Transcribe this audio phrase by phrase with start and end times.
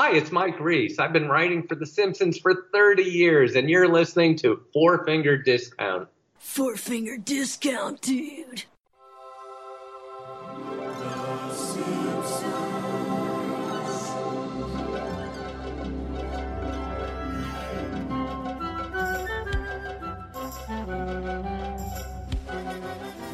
[0.00, 1.00] Hi, it's Mike Reiss.
[1.00, 5.36] I've been writing for The Simpsons for 30 years, and you're listening to Four Finger
[5.36, 6.06] Discount.
[6.38, 8.62] Four finger discount, dude.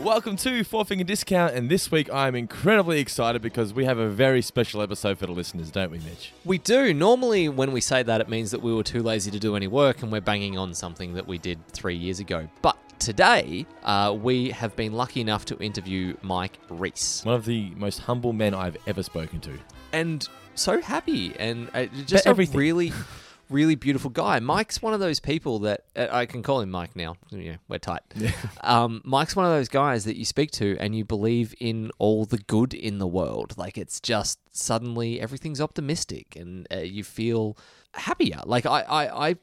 [0.05, 4.11] Welcome to Four Finger Discount, and this week I'm incredibly excited because we have a
[4.11, 6.35] very special episode for the listeners, don't we, Mitch?
[6.45, 6.93] We do.
[6.93, 9.67] Normally, when we say that, it means that we were too lazy to do any
[9.67, 12.47] work and we're banging on something that we did three years ago.
[12.61, 17.25] But today, uh, we have been lucky enough to interview Mike Reiss.
[17.25, 19.59] One of the most humble men I've ever spoken to.
[19.95, 22.59] And so happy and uh, just a everything.
[22.59, 22.93] really,
[23.51, 24.41] really beautiful guy.
[24.41, 27.17] Mike's one of those people that uh, I can call him Mike now.
[27.31, 28.03] Yeah, we're tight.
[28.63, 32.25] Um, Mike's one of those guys that you speak to and you believe in all
[32.25, 33.55] the good in the world.
[33.59, 37.59] Like it's just suddenly everything's optimistic and uh, you feel
[37.95, 38.41] happier.
[38.45, 39.37] Like I, I, I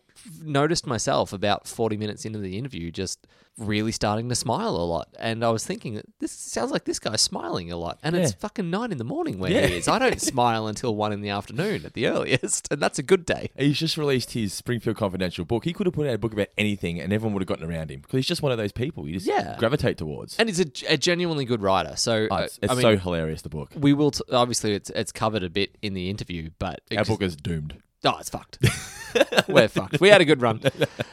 [0.44, 3.26] noticed myself about 40 minutes into the interview just
[3.58, 5.10] really starting to smile a lot.
[5.20, 8.00] And I was thinking, this sounds like this guy's smiling a lot.
[8.02, 9.68] And it's fucking nine in the morning where Yeah.
[9.68, 9.88] he is.
[9.88, 12.72] I don't smile until one in the afternoon at the earliest.
[12.72, 13.52] And that's a good day.
[13.58, 15.66] He's just released his Springfield Confidential book.
[15.66, 17.92] He could have put out a book about anything and everyone would have gotten around
[17.92, 19.58] him because he's just one of those people you just Yeah.
[19.60, 20.38] gravitate towards.
[20.40, 21.96] And he's a, a genuinely good writer.
[21.98, 23.72] So, Oh, it's it's I mean, so hilarious, the book.
[23.76, 27.22] we will t- obviously it's it's covered a bit in the interview, but Our book
[27.22, 27.76] is doomed.
[28.04, 28.60] Oh, it's fucked.
[29.50, 30.00] We're fucked.
[30.00, 30.62] We had a good run,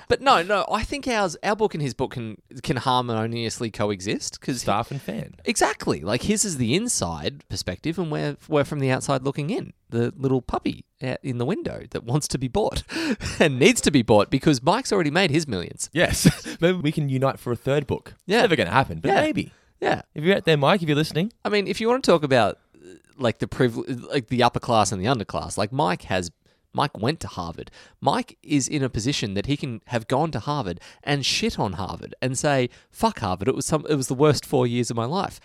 [0.09, 0.65] but no, no.
[0.71, 5.03] I think ours, our book and his book can can harmoniously coexist because Staff and
[5.03, 5.35] fan.
[5.45, 9.73] exactly like his is the inside perspective, and we're we're from the outside looking in.
[9.91, 12.85] The little puppy out in the window that wants to be bought
[13.41, 15.91] and needs to be bought because Mike's already made his millions.
[15.93, 16.57] Yes.
[16.61, 18.15] maybe we can unite for a third book.
[18.27, 18.37] Yeah.
[18.39, 19.23] It's never going to happen, but Yeah.
[19.23, 19.53] maybe.
[19.81, 22.11] Yeah, If you're out there, Mike, if you're listening, I mean, if you want to
[22.11, 26.03] talk about uh, like the privilege, like the upper class and the underclass, like Mike
[26.03, 26.31] has,
[26.79, 27.73] Mike went to Harvard.
[28.01, 31.73] Mike is in a position that he can have gone to Harvard and shit on
[31.73, 33.49] Harvard and say, "Fuck Harvard!
[33.49, 35.41] It was some, it was the worst four years of my life."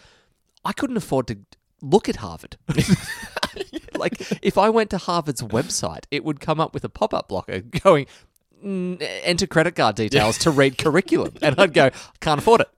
[0.63, 1.39] I couldn't afford to
[1.81, 2.57] look at Harvard.
[3.95, 7.59] like, if I went to Harvard's website, it would come up with a pop-up blocker
[7.83, 8.05] going.
[8.63, 11.90] "Mm, Enter credit card details to read curriculum, and I'd go,
[12.22, 12.69] can't afford it.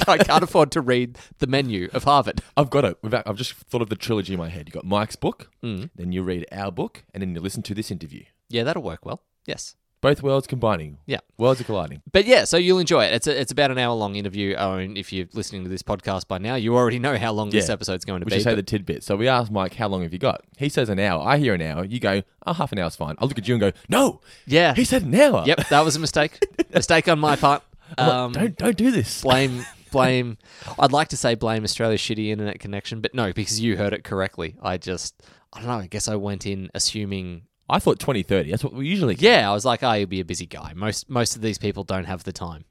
[0.08, 2.40] I can't afford to read the menu of Harvard.
[2.56, 2.98] I've got it.
[3.26, 4.68] I've just thought of the trilogy in my head.
[4.68, 5.90] You got Mike's book, Mm.
[5.96, 8.24] then you read our book, and then you listen to this interview.
[8.48, 9.22] Yeah, that'll work well.
[9.46, 9.74] Yes.
[10.00, 10.98] Both worlds combining.
[11.06, 11.18] Yeah.
[11.38, 12.02] Worlds are colliding.
[12.12, 13.12] But yeah, so you'll enjoy it.
[13.14, 14.54] It's a, it's about an hour long interview.
[14.56, 17.50] Oh, and if you're listening to this podcast by now, you already know how long
[17.50, 17.72] this Yeah.
[17.74, 18.36] episode's going to We be.
[18.36, 19.02] should say but- the tidbit.
[19.02, 20.42] So we asked Mike, how long have you got?
[20.56, 21.22] He says an hour.
[21.26, 21.84] I hear an hour.
[21.84, 23.16] You go, oh, half an hour's fine.
[23.18, 24.20] I look at you and go, no.
[24.46, 24.74] yeah.
[24.74, 25.42] He said an hour.
[25.46, 26.38] Yep, that was a mistake.
[26.72, 27.62] mistake on my part.
[27.96, 29.22] I'm like, Um, don't, don't do this.
[29.22, 30.36] blame blame
[30.78, 34.04] I'd like to say blame Australia's shitty internet connection, but no, because you heard it
[34.04, 34.54] correctly.
[34.62, 35.14] I just
[35.52, 38.50] I don't know, I guess I went in assuming I thought 2030.
[38.50, 39.40] That's what we usually get.
[39.40, 40.72] Yeah, I was like, oh, you'll be a busy guy.
[40.74, 42.64] Most most of these people don't have the time.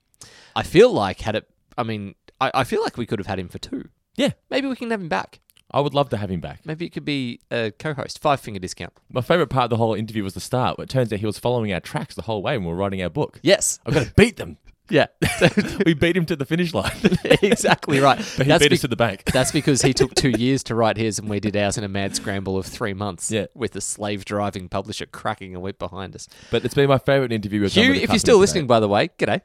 [0.55, 1.47] I feel like had it
[1.77, 3.89] I mean, I, I feel like we could have had him for two.
[4.15, 4.31] Yeah.
[4.49, 5.39] Maybe we can have him back.
[5.69, 6.65] I would love to have him back.
[6.65, 8.93] Maybe it could be a co-host, five finger discount.
[9.11, 10.77] My favourite part of the whole interview was the start.
[10.77, 12.77] But it turns out he was following our tracks the whole way when we were
[12.77, 13.39] writing our book.
[13.43, 13.79] Yes.
[13.85, 14.57] I've got to beat them.
[14.89, 15.07] Yeah.
[15.85, 16.91] we beat him to the finish line.
[17.41, 18.17] exactly right.
[18.37, 19.23] but he That's, beat be- us to the bank.
[19.25, 21.87] that's because he took two years to write his, and we did ours in a
[21.89, 23.31] mad scramble of three months.
[23.31, 23.47] Yeah.
[23.53, 26.27] with the slave driving publisher cracking a whip behind us.
[26.51, 27.83] But it's been my favourite interview we've done.
[27.83, 28.41] Hugh, with if you're still today.
[28.41, 29.41] listening, by the way, g'day.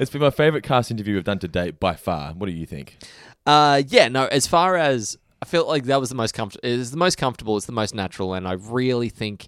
[0.00, 2.32] It's been my favourite cast interview we've done to date by far.
[2.32, 2.96] What do you think?
[3.46, 4.26] Uh, yeah, no.
[4.26, 6.68] As far as I feel like that was the most comfortable.
[6.68, 7.56] It's the most comfortable.
[7.56, 9.46] It's the most natural, and I really think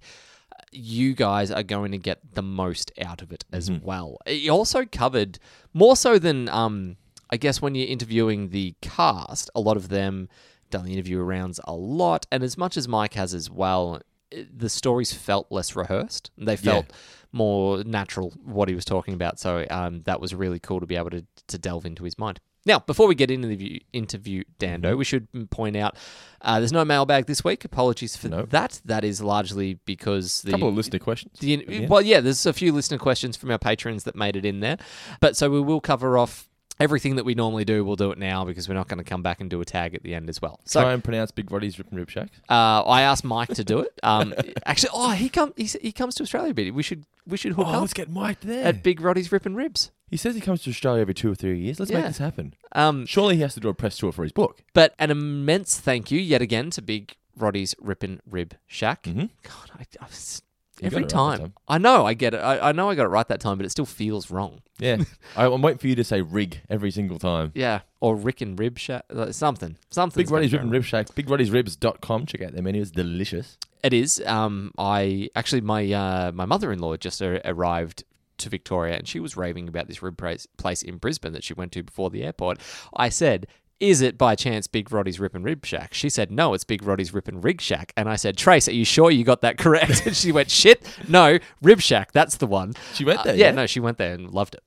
[0.73, 4.19] you guys are going to get the most out of it as well.
[4.27, 5.39] It also covered
[5.73, 6.97] more so than um,
[7.31, 9.51] I guess when you're interviewing the cast.
[9.55, 10.29] A lot of them
[10.71, 14.01] done the interview rounds a lot, and as much as Mike has as well,
[14.31, 16.31] it- the stories felt less rehearsed.
[16.37, 16.87] They felt
[17.33, 19.39] more natural what he was talking about.
[19.39, 22.41] So um, that was really cool to be able to, to delve into his mind.
[22.67, 25.97] Now, before we get into the view, interview, Dando, we should point out
[26.43, 27.65] uh, there's no mailbag this week.
[27.65, 28.43] Apologies for No.
[28.43, 28.81] that.
[28.85, 31.39] That is largely because A the couple of listener questions.
[31.39, 31.87] the, Yeah.
[31.89, 34.77] Well, yeah, there's a few listener questions from our patrons that made it in there.
[35.21, 37.85] But so we will cover off everything that we normally do.
[37.85, 39.95] We'll do it now because we're not going to come back and do a tag
[39.95, 40.61] at the end as well.
[40.65, 42.29] So Try and pronounce Big Roddy's Rip and Rib Shack.
[42.49, 43.99] uh, I asked Mike to do it.
[44.03, 44.35] Um,
[44.67, 46.75] actually, oh, he come he, he comes to Australia a bit.
[46.75, 48.65] We should we should hook Oh, up let's get Mike there.
[48.67, 49.91] at Big Roddy's Rip and Ribs.
[50.11, 51.79] he says he comes to Australia every two or three years.
[51.81, 51.99] Let's Yeah.
[51.99, 52.55] make this happen.
[52.73, 54.63] Um, Surely he has to do a press tour for his book.
[54.75, 59.03] but an immense thank you yet again to Big Roddy's Rip and Rib Shack.
[59.05, 59.31] Mhm.
[59.43, 60.43] God, I, I was
[60.81, 61.55] You Every got right time.
[61.69, 62.39] I know I get it.
[62.39, 64.61] I, I know I got it right that time, but it still feels wrong.
[64.79, 64.99] Yeah.
[65.37, 67.53] I, I'm waiting for you to say rig every single time.
[67.55, 67.81] Yeah.
[68.01, 69.05] Or Rick and Rib Shack.
[69.31, 69.79] Something.
[69.91, 70.23] Something.
[70.23, 71.07] Big Roddy's Rib and Rib Shack.
[71.09, 72.27] BigRoddy'sRibs.com.
[72.27, 72.83] Check out their menu.
[72.83, 73.57] It's delicious.
[73.83, 74.23] It is.
[74.27, 78.05] Um, I actually my uh, my mother in law just a- arrived
[78.39, 80.19] to Victoria, and she was raving about this rib
[80.59, 82.61] place in Brisbane that she went to before the airport.
[82.95, 83.47] I said.
[83.79, 85.93] Is it by chance Big Roddy's Rip and Rib Shack?
[85.93, 87.93] She said, no, it's Big Roddy's Rip and Rig Shack.
[87.97, 90.07] And I said, Trace, are you sure you got that correct?
[90.07, 92.73] And she went, shit, no, Rib Shack, that's the one.
[92.95, 93.53] She went Uh, there, yeah, yeah?
[93.53, 94.63] no, she went there and loved it.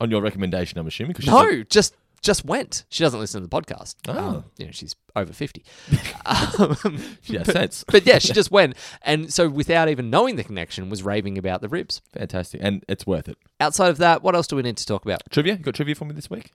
[0.00, 1.12] On your recommendation, I'm assuming.
[1.14, 2.84] 'cause she's a- No, just just went.
[2.88, 3.96] She doesn't listen to the podcast.
[4.08, 4.18] Oh.
[4.18, 5.62] Um, you know, she's over 50.
[6.24, 7.84] um, she has sense.
[7.86, 8.76] but yeah, she just went.
[9.02, 12.00] And so without even knowing the connection, was raving about the ribs.
[12.14, 12.62] Fantastic.
[12.64, 13.36] And it's worth it.
[13.60, 15.20] Outside of that, what else do we need to talk about?
[15.30, 15.52] Trivia?
[15.52, 16.50] You got trivia for me this week?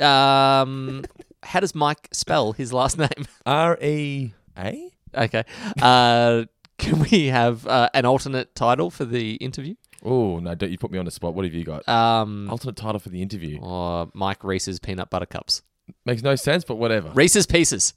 [0.00, 1.04] Um,
[1.42, 3.26] how does Mike spell his last name?
[3.46, 4.90] R E A?
[5.14, 5.44] okay.
[5.80, 6.44] Uh,
[6.78, 9.74] can we have uh, an alternate title for the interview?
[10.04, 11.34] Oh, no, don't you put me on the spot.
[11.34, 11.88] What have you got?
[11.88, 13.60] Um, Alternate title for the interview.
[13.60, 15.62] or Mike Reese's Peanut Butter Cups.
[16.04, 17.10] Makes no sense, but whatever.
[17.10, 17.94] Reese's Pieces.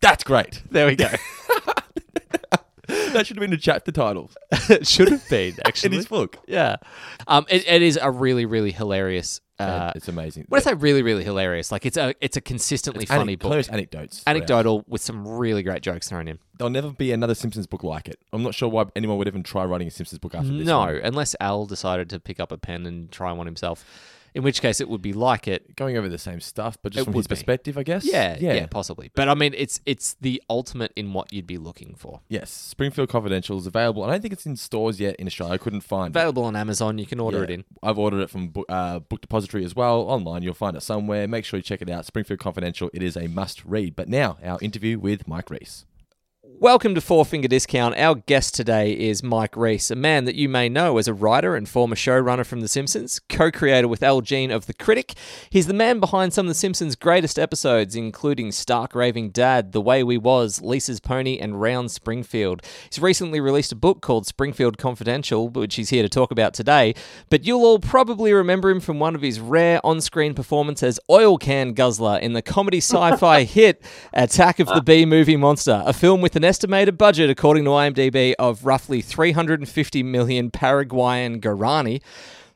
[0.00, 0.62] That's great.
[0.70, 1.08] There we go.
[2.86, 4.30] that should have been the chapter title
[4.68, 6.38] it should have been, actually in his book.
[6.46, 6.76] Yeah.
[7.26, 9.40] Um, it, it is a really, really hilarious.
[9.68, 10.46] Uh, it's amazing.
[10.48, 13.68] when I say really, really hilarious, like it's a it's a consistently Anec- funny book,
[13.70, 14.22] anecdotes.
[14.26, 16.38] anecdotal with some really great jokes thrown in.
[16.58, 18.18] There'll never be another Simpsons book like it.
[18.32, 20.66] I'm not sure why anyone would even try writing a Simpsons book after this.
[20.66, 20.96] No, one.
[20.96, 23.84] unless Al decided to pick up a pen and try one himself,
[24.34, 25.76] in which case it would be like it.
[25.76, 27.34] Going over the same stuff, but just It from would his be.
[27.34, 28.04] perspective, I guess.
[28.04, 29.10] Yeah, yeah, possibly.
[29.14, 32.20] But I mean, it's it's the ultimate in what you'd be looking for.
[32.28, 34.04] Yes, Springfield Confidential is available.
[34.04, 35.54] I don't think it's in stores yet in Australia.
[35.54, 36.18] I couldn't find it.
[36.18, 37.64] Available on Amazon, you can order it in.
[37.82, 40.00] I've ordered it from Book, uh, Book Depository as well.
[40.02, 41.28] Online, you'll find it somewhere.
[41.28, 42.06] Make sure you check it out.
[42.06, 42.90] Springfield Confidential.
[42.92, 43.96] It is a must read.
[43.96, 45.84] But now, our interview with Mike Reiss.
[46.60, 47.96] Welcome to Four Finger Discount.
[47.96, 51.56] Our guest today is Mike Reiss, a man that you may know as a writer
[51.56, 55.14] and former showrunner from The Simpsons, co creator with Al Jean of The Critic.
[55.50, 59.80] He's the man behind some of The Simpsons' greatest episodes, including Stark Raving Dad, The
[59.80, 62.62] Way We Was, Lisa's Pony, and Round Springfield.
[62.88, 66.94] He's recently released a book called Springfield Confidential, which he's here to talk about today.
[67.28, 71.00] But you'll all probably remember him from one of his rare on screen performances as
[71.10, 73.82] Oil Can Guzzler in the comedy sci fi hit
[74.12, 78.64] Attack of the B-Movie Monster, a film with an estimated budget, according to IMDb, of
[78.64, 82.00] roughly 350 million Paraguayan guarani.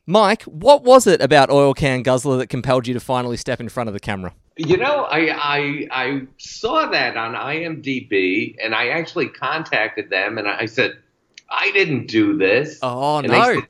[0.05, 3.67] Mike, what was it about Oil Can Guzzler that compelled you to finally step in
[3.69, 4.33] front of the camera?
[4.55, 10.47] You know, I, I I saw that on IMDb, and I actually contacted them, and
[10.47, 10.97] I said,
[11.49, 12.79] I didn't do this.
[12.81, 13.43] Oh, And no.
[13.55, 13.67] said-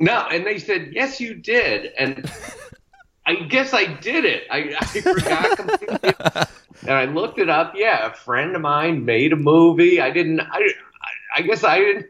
[0.00, 2.30] no, and they said, yes, you did, and
[3.28, 4.44] I guess I did it.
[4.50, 6.14] I, I forgot completely,
[6.86, 7.74] and I looked it up.
[7.76, 10.00] Yeah, a friend of mine made a movie.
[10.00, 10.40] I didn't.
[10.40, 10.70] I,
[11.36, 12.06] I, guess I didn't.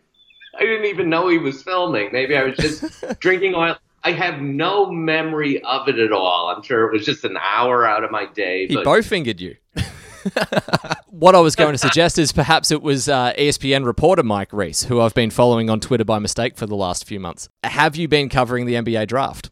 [0.57, 2.11] I didn't even know he was filming.
[2.13, 3.77] Maybe I was just drinking oil.
[4.05, 6.55] I have no memory of it at all.
[6.55, 8.69] I'm sure it was just an hour out of my day.
[8.69, 9.57] He But bow fingered you.
[11.11, 14.85] what I was going to suggest is perhaps it was uh, ESPN reporter Mike Reiss,
[14.85, 17.49] who I've been following on Twitter by mistake for the last few months.
[17.65, 19.51] Have you been covering the NBA draft?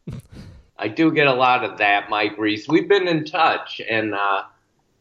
[0.79, 2.69] I do get a lot of that, Mike Reiss.
[2.69, 4.43] We've been in touch, and uh,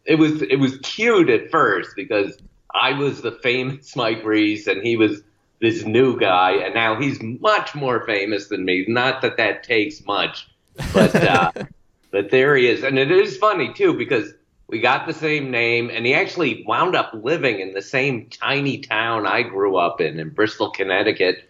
[0.05, 2.37] it was it was cute at first because
[2.73, 5.21] I was the famous Mike Reiss, and he was
[5.61, 8.85] this new guy, and now he's much more famous than me.
[8.87, 10.47] Not that that takes much,
[10.93, 11.51] but uh,
[12.11, 14.31] but there he is, and it is funny too because
[14.67, 18.79] we got the same name, and he actually wound up living in the same tiny
[18.79, 21.49] town I grew up in in Bristol, Connecticut,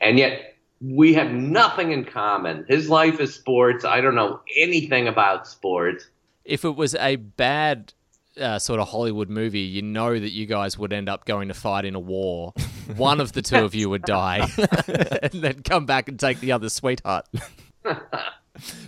[0.00, 0.47] and yet
[0.80, 2.64] we have nothing in common.
[2.68, 3.84] His life is sports.
[3.84, 6.08] I don't know anything about sports.
[6.44, 7.92] if it was a bad
[8.40, 11.54] uh, sort of Hollywood movie, you know that you guys would end up going to
[11.54, 12.52] fight in a war.
[12.96, 14.48] One of the two of you would die,
[15.22, 17.26] and then come back and take the other sweetheart.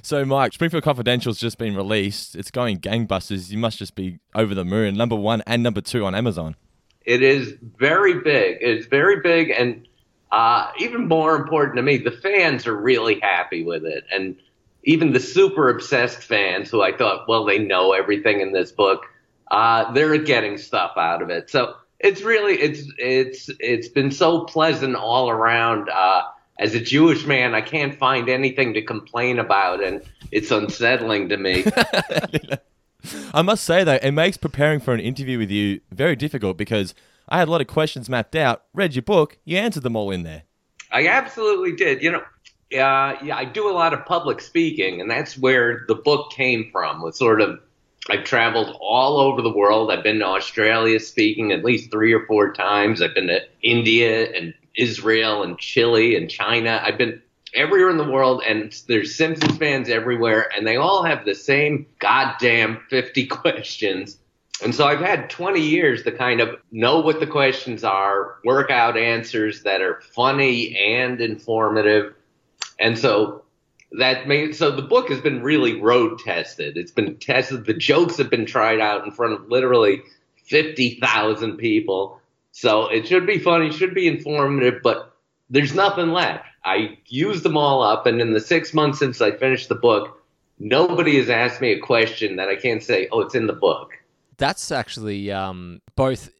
[0.02, 2.34] So, Mike, Springfield Confidential's just been released.
[2.34, 3.52] It's going gangbusters.
[3.52, 4.96] You must just be over the moon.
[4.96, 6.56] Number one and number two on Amazon.
[7.02, 8.58] It is very big.
[8.60, 9.86] It's very big, and
[10.32, 14.36] uh, even more important to me, the fans are really happy with it, and
[14.84, 19.04] even the super obsessed fans who I thought, well, they know everything in this book,
[19.50, 21.50] uh, they're getting stuff out of it.
[21.50, 25.88] So it's really it's it's it's been so pleasant all around.
[25.88, 26.22] Uh,
[26.58, 31.38] as a Jewish man, I can't find anything to complain about, and it's unsettling to
[31.38, 31.64] me.
[33.32, 36.94] I must say, though, it makes preparing for an interview with you very difficult because
[37.30, 40.10] I had a lot of questions mapped out, read your book, you answered them all
[40.10, 40.42] in there.
[40.90, 42.02] I absolutely did.
[42.02, 42.22] You know,
[42.78, 46.68] uh, yeah, I do a lot of public speaking, and that's where the book came
[46.72, 47.02] from.
[47.02, 47.60] Was sort of,
[48.08, 49.90] I've traveled all over the world.
[49.90, 53.02] I've been to Australia speaking at least three or four times.
[53.02, 56.82] I've been to India and Israel and Chile and China.
[56.84, 57.22] I've been
[57.54, 61.86] everywhere in the world, and there's Simpsons fans everywhere, and they all have the same
[61.98, 64.16] goddamn 50 questions.
[64.62, 68.70] And so I've had 20 years to kind of know what the questions are, work
[68.70, 72.14] out answers that are funny and informative.
[72.78, 73.42] And so
[73.92, 76.76] that made so the book has been really road tested.
[76.76, 77.64] It's been tested.
[77.64, 80.02] The jokes have been tried out in front of literally
[80.46, 82.20] 50,000 people.
[82.52, 85.16] So it should be funny, should be informative, but
[85.48, 86.44] there's nothing left.
[86.64, 90.22] I used them all up, and in the six months since I finished the book,
[90.58, 93.92] nobody has asked me a question that I can't say, oh, it's in the book.
[94.40, 96.30] That's actually um, both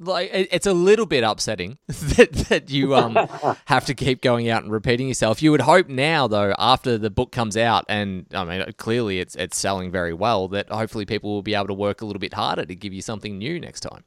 [0.00, 3.14] like it's a little bit upsetting that, that you um
[3.66, 5.42] have to keep going out and repeating yourself.
[5.42, 9.36] You would hope now though after the book comes out and I mean clearly it's
[9.36, 12.32] it's selling very well that hopefully people will be able to work a little bit
[12.32, 14.04] harder to give you something new next time.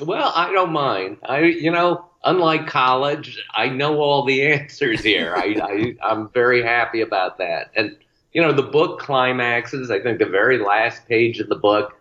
[0.00, 1.18] Well, I don't mind.
[1.22, 5.34] I, you know, unlike college, I know all the answers here.
[5.36, 5.56] I,
[6.02, 7.70] I, I'm very happy about that.
[7.74, 7.96] And,
[8.32, 9.90] you know, the book climaxes.
[9.90, 11.95] I think the very last page of the book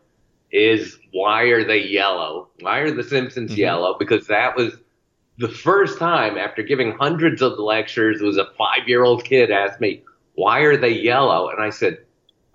[0.56, 2.48] is why are they yellow?
[2.62, 3.60] Why are the Simpsons mm-hmm.
[3.60, 3.98] yellow?
[4.00, 4.74] Because that was
[5.38, 9.82] the first time after giving hundreds of lectures, was a five year old kid asked
[9.82, 10.02] me,
[10.36, 11.50] why are they yellow?
[11.50, 11.98] And I said,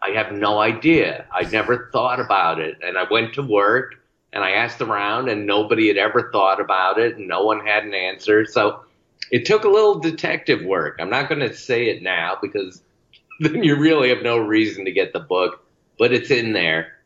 [0.02, 1.26] I have no idea.
[1.30, 2.78] I never thought about it.
[2.82, 3.96] And I went to work
[4.32, 7.82] and I asked around, and nobody had ever thought about it, and no one had
[7.82, 8.46] an answer.
[8.46, 8.84] So
[9.32, 10.98] it took a little detective work.
[11.00, 12.80] I'm not going to say it now because
[13.40, 15.66] then you really have no reason to get the book,
[15.98, 16.99] but it's in there.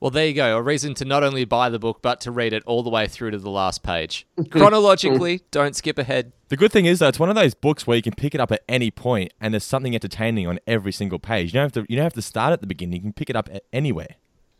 [0.00, 0.56] Well, there you go.
[0.56, 3.06] A reason to not only buy the book, but to read it all the way
[3.06, 4.26] through to the last page.
[4.50, 6.32] Chronologically, don't skip ahead.
[6.48, 8.40] The good thing is though, it's one of those books where you can pick it
[8.40, 11.48] up at any point, and there's something entertaining on every single page.
[11.52, 11.86] You don't have to.
[11.90, 12.96] You don't have to start at the beginning.
[12.96, 14.16] You can pick it up a- anywhere.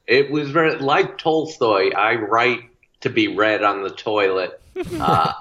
[0.07, 1.91] It was very like Tolstoy.
[1.97, 2.61] I write
[3.01, 4.61] to be read on the toilet.
[4.99, 5.33] Uh,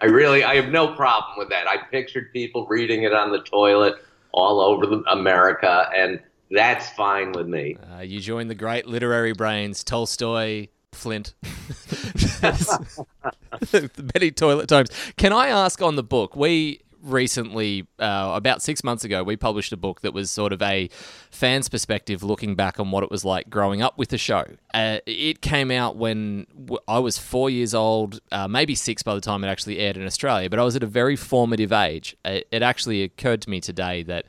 [0.00, 1.66] I really, I have no problem with that.
[1.66, 3.94] I pictured people reading it on the toilet
[4.32, 6.20] all over the, America, and
[6.50, 7.76] that's fine with me.
[7.96, 11.34] Uh, you join the great literary brains Tolstoy, Flint.
[14.14, 14.90] many toilet times.
[15.16, 16.36] Can I ask on the book?
[16.36, 20.60] We recently, uh, about six months ago, we published a book that was sort of
[20.60, 20.88] a
[21.30, 24.44] fan's perspective looking back on what it was like growing up with the show.
[24.74, 26.46] Uh, it came out when
[26.88, 30.04] I was four years old, uh, maybe six by the time it actually aired in
[30.04, 32.16] Australia, but I was at a very formative age.
[32.24, 34.26] It, it actually occurred to me today that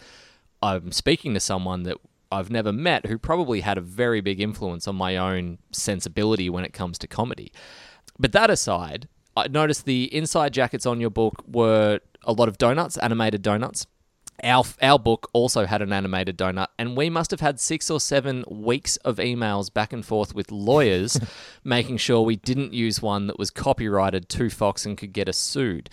[0.62, 1.98] I'm speaking to someone that
[2.32, 6.66] I've never met who probably had a very big influence on my own sensibility when
[6.66, 7.52] it comes to comedy.
[8.20, 12.58] But that aside, I noticed the inside jackets on your book were a lot of
[12.58, 13.86] donuts, animated donuts.
[14.44, 18.00] Our, our book also had an animated donut, and we must have had six or
[18.00, 21.20] seven weeks of emails back and forth with lawyers
[21.64, 25.38] making sure we didn't use one that was copyrighted to Fox and could get us
[25.38, 25.90] sued.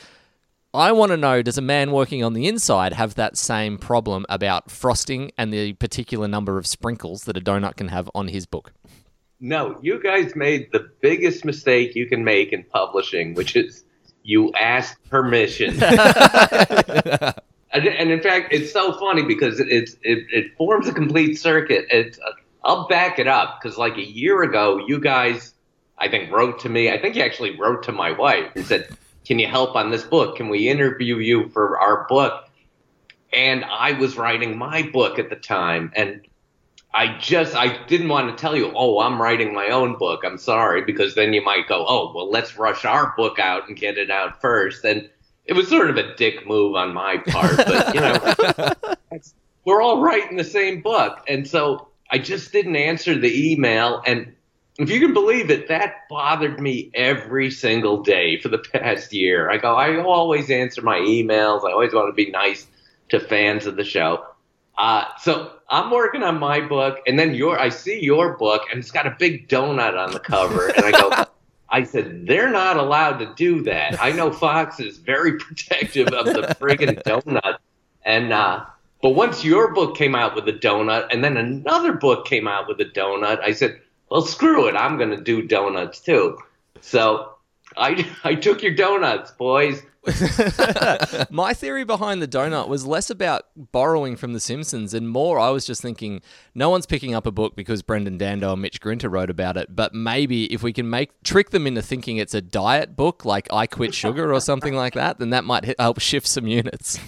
[0.75, 4.27] I want to know does a man working on the inside have that same problem
[4.29, 8.45] about frosting and the particular number of sprinkles that a donut can have on his
[8.45, 8.73] book?
[9.39, 13.85] No, you guys made the biggest mistake you can make in publishing, which is
[14.25, 15.81] you asked permission.
[15.83, 17.37] and,
[17.73, 21.87] and in fact, it's so funny because it's it, it forms a complete circuit.
[21.91, 22.33] It's uh,
[22.65, 25.55] I'll back it up because like a year ago, you guys,
[25.99, 26.91] I think, wrote to me.
[26.91, 28.89] I think you actually wrote to my wife and said,
[29.25, 30.37] "Can you help on this book?
[30.37, 32.49] Can we interview you for our book?"
[33.33, 36.21] And I was writing my book at the time, and
[36.95, 40.23] I just I didn't want to tell you, oh, I'm writing my own book.
[40.25, 43.77] I'm sorry because then you might go, oh, well, let's rush our book out and
[43.77, 44.85] get it out first.
[44.85, 45.11] And
[45.45, 49.21] it was sort of a dick move on my part, but you know,
[49.65, 54.01] we're all writing the same book, and so I just didn't answer the email.
[54.07, 54.34] And
[54.79, 59.51] if you can believe it, that bothered me every single day for the past year.
[59.51, 61.65] I go, I always answer my emails.
[61.65, 62.67] I always want to be nice
[63.11, 64.25] to fans of the show.
[64.77, 68.81] Uh, so I'm working on my book, and then your I see your book, and
[68.81, 71.25] it's got a big donut on the cover, and I go,
[71.69, 74.03] I said they're not allowed to do that.
[74.03, 77.59] I know Fox is very protective of the friggin' donut,
[78.05, 78.65] and uh,
[79.01, 82.67] but once your book came out with a donut, and then another book came out
[82.67, 86.39] with a donut, I said, well, screw it, I'm gonna do donuts too.
[86.81, 87.35] So
[87.77, 89.83] I I took your donuts, boys.
[91.31, 95.49] My theory behind the donut was less about borrowing from The Simpsons and more I
[95.49, 96.21] was just thinking
[96.55, 99.75] no one's picking up a book because Brendan Dando and Mitch Grinter wrote about it,
[99.75, 103.51] but maybe if we can make trick them into thinking it's a diet book like
[103.51, 106.99] I Quit Sugar or something like that, then that might help shift some units.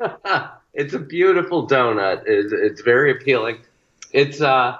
[0.74, 2.24] it's a beautiful donut.
[2.26, 3.58] It's, it's very appealing.
[4.10, 4.76] It's uh,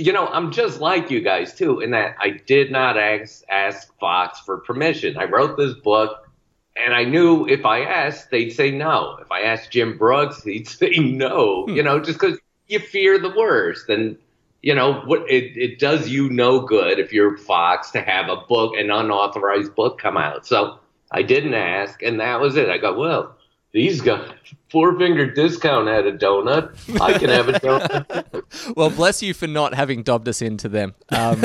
[0.00, 3.96] you know, I'm just like you guys too, in that I did not ask ask
[3.98, 5.16] Fox for permission.
[5.18, 6.26] I wrote this book,
[6.74, 9.18] and I knew if I asked, they'd say no.
[9.20, 11.66] If I asked Jim Brooks, he'd say no.
[11.66, 11.74] Hmm.
[11.74, 14.16] You know, just because you fear the worst, and
[14.62, 18.36] you know what it, it does you no good if you're Fox to have a
[18.48, 20.46] book, an unauthorized book, come out.
[20.46, 20.78] So
[21.10, 22.70] I didn't ask, and that was it.
[22.70, 23.36] I go, well,
[23.72, 24.28] these guys,
[24.68, 27.00] four finger discount at a donut.
[27.00, 28.42] I can have a donut.
[28.76, 30.94] Well, bless you for not having dobbed us into them.
[31.10, 31.40] Um,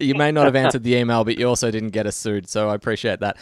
[0.00, 2.70] you may not have answered the email, but you also didn't get us sued, so
[2.70, 3.36] I appreciate that.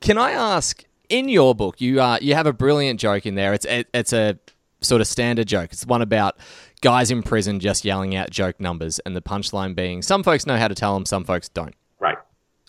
[0.00, 0.84] Can I ask?
[1.08, 3.52] In your book, you uh, you have a brilliant joke in there.
[3.52, 4.38] It's it, it's a
[4.80, 5.72] sort of standard joke.
[5.72, 6.36] It's one about
[6.80, 10.56] guys in prison just yelling out joke numbers, and the punchline being, "Some folks know
[10.56, 12.16] how to tell them, some folks don't." right.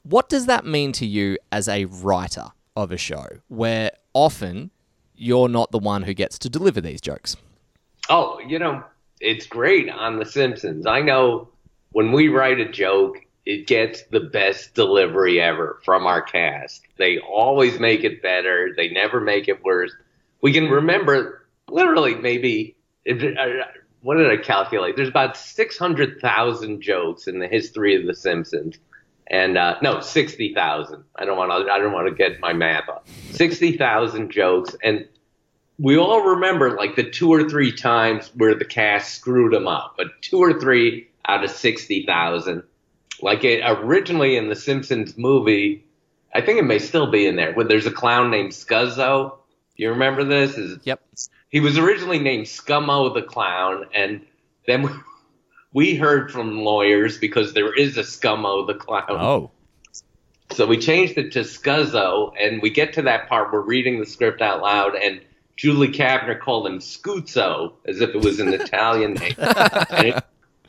[0.03, 4.71] What does that mean to you as a writer of a show, where often
[5.17, 7.35] you're not the one who gets to deliver these jokes?
[8.09, 8.83] Oh, you know,
[9.19, 10.85] it's great on The Simpsons.
[10.85, 11.49] I know
[11.91, 16.81] when we write a joke, it gets the best delivery ever from our cast.
[16.97, 18.73] They always make it better.
[18.75, 19.91] They never make it worse.
[20.41, 22.75] We can remember literally maybe
[23.09, 23.13] uh,
[24.01, 24.95] what did I calculate?
[24.95, 28.77] There's about 600,000 jokes in the history of The Simpsons.
[29.27, 31.03] And uh, no, 60,000.
[31.15, 33.07] I don't want to I don't want to get my math up.
[33.31, 35.07] 60,000 jokes and
[35.77, 39.95] we all remember like the two or three times where the cast screwed them up,
[39.97, 42.63] but two or three out of 60,000.
[43.21, 45.85] Like it, originally in the Simpsons movie,
[46.33, 49.37] I think it may still be in there, where there's a clown named Scuzzo.
[49.75, 50.57] Do you remember this?
[50.57, 51.01] Is Yep.
[51.49, 54.21] he was originally named Scummo the Clown, and
[54.67, 54.89] then we
[55.95, 59.03] heard from lawyers because there is a Scummo the Clown.
[59.09, 59.51] Oh,
[60.51, 63.51] So we changed it to Scuzzo, and we get to that part.
[63.51, 65.19] We're reading the script out loud, and
[65.57, 69.35] Julie Kavner called him Scuzzo as if it was an Italian name.
[69.37, 70.23] And it,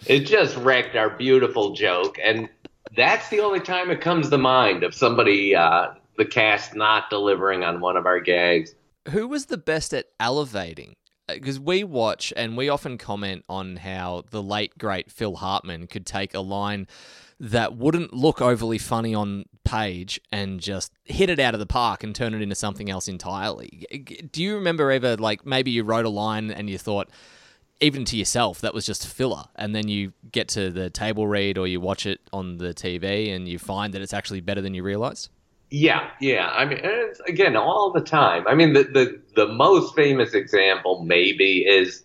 [0.06, 2.48] it just wrecked our beautiful joke, and
[2.96, 7.62] that's the only time it comes to mind of somebody, uh, the cast, not delivering
[7.62, 8.74] on one of our gags.
[9.10, 10.96] Who was the best at elevating?
[11.28, 16.06] Because we watch and we often comment on how the late great Phil Hartman could
[16.06, 16.86] take a line
[17.38, 22.02] that wouldn't look overly funny on page and just hit it out of the park
[22.02, 23.84] and turn it into something else entirely.
[24.32, 27.10] Do you remember ever like maybe you wrote a line and you thought
[27.80, 31.58] even to yourself that was just filler and then you get to the table read
[31.58, 34.72] or you watch it on the TV and you find that it's actually better than
[34.72, 35.28] you realized?
[35.70, 36.48] Yeah, yeah.
[36.48, 38.46] I mean, it's, again, all the time.
[38.46, 42.04] I mean, the, the the most famous example maybe is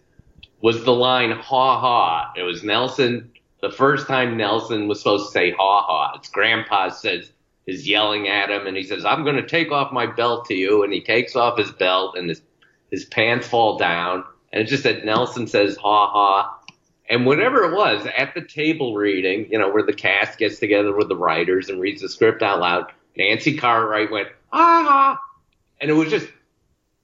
[0.61, 3.31] was the line "ha ha." It was Nelson.
[3.61, 7.31] The first time Nelson was supposed to say "ha ha," it's Grandpa says
[7.67, 10.55] is yelling at him, and he says, "I'm going to take off my belt to
[10.55, 12.41] you," and he takes off his belt, and his
[12.89, 16.57] his pants fall down, and it just said Nelson says "ha ha."
[17.09, 20.95] And whatever it was at the table reading, you know, where the cast gets together
[20.95, 22.85] with the writers and reads the script out loud,
[23.17, 25.19] Nancy Cartwright went, ah,
[25.79, 26.27] and it was just,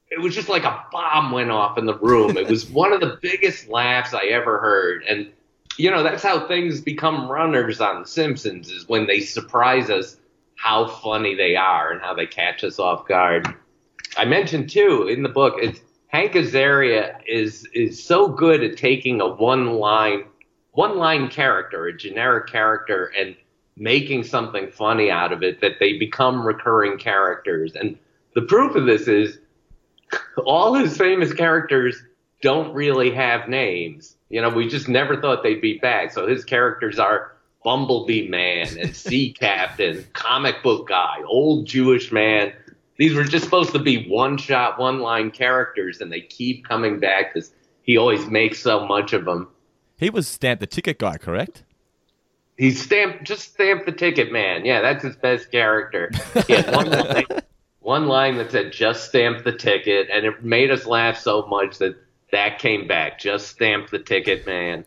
[0.09, 2.37] it was just like a bomb went off in the room.
[2.37, 5.03] It was one of the biggest laughs I ever heard.
[5.03, 5.31] And,
[5.77, 10.17] you know, that's how things become runners on The Simpsons is when they surprise us
[10.55, 13.53] how funny they are and how they catch us off guard.
[14.17, 19.21] I mentioned too in the book, it's Hank Azaria is is so good at taking
[19.21, 20.23] a one line
[20.71, 23.35] one line character, a generic character, and
[23.77, 27.73] making something funny out of it that they become recurring characters.
[27.75, 27.97] And
[28.33, 29.37] the proof of this is
[30.45, 32.01] all his famous characters
[32.41, 34.15] don't really have names.
[34.29, 36.11] You know, we just never thought they'd be back.
[36.11, 42.53] So his characters are Bumblebee Man and Sea Captain, comic book guy, old Jewish man.
[42.97, 46.99] These were just supposed to be one shot, one line characters, and they keep coming
[46.99, 47.51] back because
[47.83, 49.47] he always makes so much of them.
[49.97, 51.63] he was Stamp the ticket guy, correct?
[52.57, 54.65] He stamped, just stamped the ticket man.
[54.65, 56.09] Yeah, that's his best character.
[56.47, 57.25] He had one line,
[57.79, 61.77] one line that said "just stamp the ticket," and it made us laugh so much
[61.77, 61.95] that
[62.31, 63.19] that came back.
[63.19, 64.85] Just stamp the ticket, man.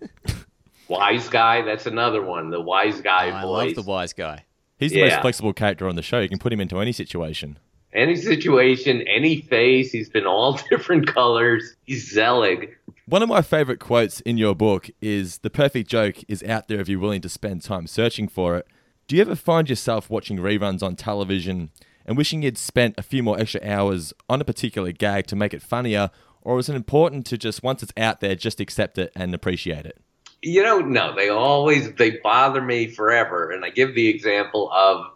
[0.89, 2.51] Wise guy, that's another one.
[2.51, 3.77] The wise guy I voice.
[3.77, 4.45] love the wise guy.
[4.79, 6.19] He's the most flexible character on the show.
[6.21, 7.59] You can put him into any situation.
[7.93, 9.93] any situation, any face.
[9.93, 11.77] He's been all different colors.
[11.85, 12.77] He's Zelig.
[13.11, 16.79] One of my favorite quotes in your book is the perfect joke is out there
[16.79, 18.69] if you're willing to spend time searching for it.
[19.09, 21.71] Do you ever find yourself watching reruns on television
[22.07, 25.53] and wishing you'd spent a few more extra hours on a particular gag to make
[25.53, 29.11] it funnier, or is it important to just once it's out there, just accept it
[29.17, 29.99] and appreciate it?
[30.41, 33.51] You know, no, they always they bother me forever.
[33.51, 35.07] And I give the example of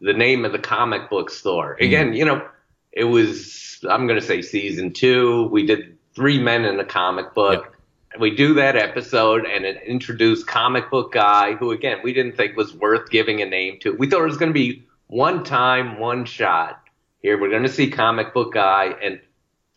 [0.00, 1.76] the name of the comic book store.
[1.80, 1.86] Mm.
[1.86, 2.44] Again, you know,
[2.90, 5.44] it was I'm going to say season two.
[5.52, 7.76] We did three men in a comic book,
[8.18, 12.56] we do that episode, and it introduced comic book guy, who again we didn't think
[12.56, 13.92] was worth giving a name to.
[13.92, 16.82] We thought it was going to be one time, one shot.
[17.22, 19.20] Here we're going to see comic book guy, and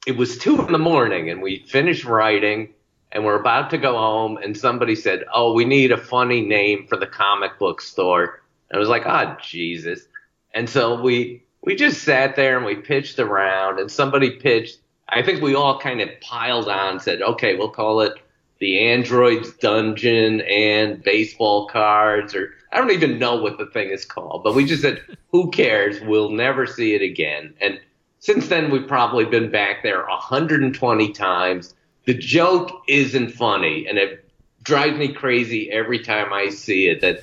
[0.06, 2.74] it was two in the morning, and we finished writing,
[3.12, 6.88] and we're about to go home, and somebody said, "Oh, we need a funny name
[6.88, 10.08] for the comic book store." And I was like, "Ah, oh, Jesus!"
[10.54, 14.80] And so we we just sat there and we pitched around, and somebody pitched.
[15.10, 18.14] I think we all kind of piled on, said, "Okay, we'll call it."
[18.60, 24.04] the android's dungeon and baseball cards or I don't even know what the thing is
[24.04, 26.02] called, but we just said, who cares?
[26.02, 27.54] We'll never see it again.
[27.62, 27.80] And
[28.20, 31.74] since then, we've probably been back there 120 times.
[32.04, 34.30] The joke isn't funny, and it
[34.62, 37.22] drives me crazy every time I see it that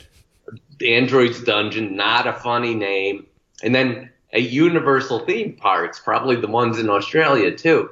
[0.83, 3.27] Android's Dungeon, not a funny name.
[3.63, 7.91] And then a Universal theme parks, probably the ones in Australia too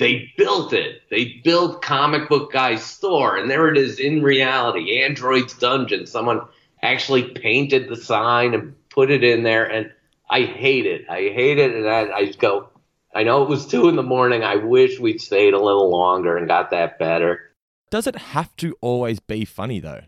[0.00, 1.02] they built it.
[1.10, 5.02] They built comic book guy's store, and there it is in reality.
[5.02, 6.06] Android's Dungeon.
[6.06, 6.40] Someone
[6.82, 9.92] actually painted the sign and put it in there, and
[10.30, 11.04] I hate it.
[11.10, 12.70] I hate it, and I, I go.
[13.14, 14.42] I know it was two in the morning.
[14.42, 17.52] I wish we'd stayed a little longer and got that better.
[17.90, 20.00] Does it have to always be funny though?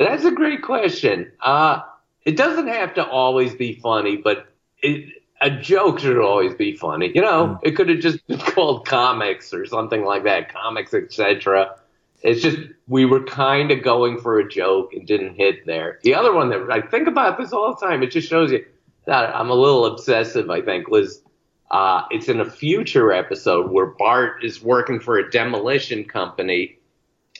[0.00, 1.30] That's a great question.
[1.40, 1.82] Uh,
[2.24, 4.48] it doesn't have to always be funny, but
[4.84, 7.10] it, a joke should always be funny.
[7.14, 7.60] You know, mm.
[7.62, 11.76] it could have just been called comics or something like that, comics, etc.
[12.22, 15.98] It's just we were kind of going for a joke and didn't hit there.
[16.02, 18.64] The other one that I think about this all the time, it just shows you
[19.06, 20.48] that I'm a little obsessive.
[20.48, 21.22] I think was
[21.70, 26.78] uh, it's in a future episode where Bart is working for a demolition company,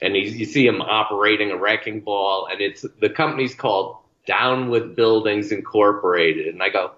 [0.02, 4.68] and he's, you see him operating a wrecking ball, and it's the company's called Down
[4.68, 6.92] with Buildings Incorporated, and I go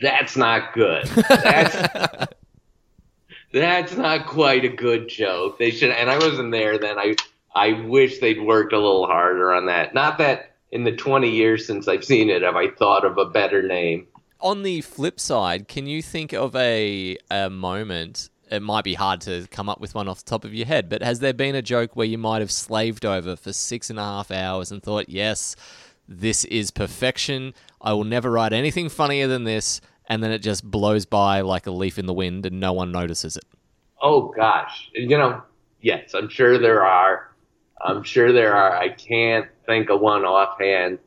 [0.00, 1.06] that's not good.
[1.06, 2.26] That's
[3.52, 5.58] that's not quite a good joke.
[5.58, 6.98] They should, and I wasn't there then.
[6.98, 7.14] I
[7.54, 9.94] I wish they'd worked a little harder on that.
[9.94, 13.26] Not that in the 20 years since I've seen it have I thought of a
[13.26, 14.08] better name.
[14.40, 18.28] On the flip side, can you think of a a moment?
[18.50, 20.88] It might be hard to come up with one off the top of your head,
[20.88, 23.98] but has there been a joke where you might have slaved over for six and
[23.98, 25.56] a half hours and thought, yes,
[26.08, 27.54] this is perfection.
[27.80, 29.80] I will never write anything funnier than this.
[30.06, 32.92] And then it just blows by like a leaf in the wind and no one
[32.92, 33.44] notices it.
[34.02, 34.90] Oh, gosh.
[34.92, 35.42] You know,
[35.80, 37.34] yes, I'm sure there are.
[37.82, 38.76] I'm sure there are.
[38.76, 40.98] I can't think of one offhand.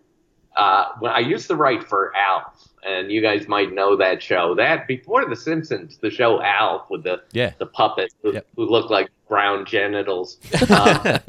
[0.55, 4.55] Uh, when I used to write for Alf, and you guys might know that show.
[4.55, 7.53] That before The Simpsons, the show Alf with the yeah.
[7.59, 8.47] the puppet who, yep.
[8.55, 10.39] who looked like brown genitals.
[10.69, 11.19] Um,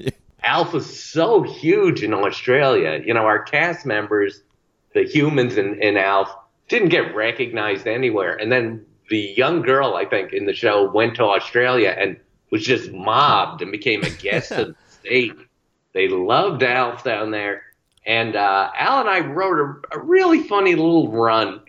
[0.49, 3.03] Alf was so huge in Australia.
[3.05, 4.41] You know, our cast members,
[4.95, 6.35] the humans in, in Alf,
[6.69, 8.35] didn't get recognized anywhere.
[8.35, 12.19] And then the young girl, I think, in the show went to Australia and
[12.51, 15.37] was just mobbed and became a guest of the state.
[15.93, 17.63] They loved Alf down there.
[18.07, 19.59] And uh, Al and I wrote
[19.93, 21.61] a, a really funny little run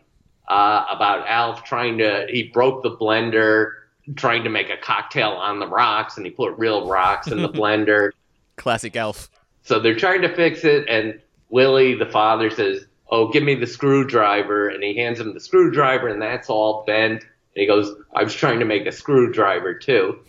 [0.47, 3.73] uh, about Alf trying to, he broke the blender,
[4.15, 7.49] trying to make a cocktail on the rocks, and he put real rocks in the
[7.59, 8.11] blender.
[8.59, 9.29] Classic elf.
[9.63, 11.19] So they're trying to fix it, and
[11.49, 14.69] Willie, the father, says, Oh, give me the screwdriver.
[14.69, 17.23] And he hands him the screwdriver, and that's all bent.
[17.23, 17.23] And
[17.55, 20.19] he goes, I was trying to make a screwdriver too.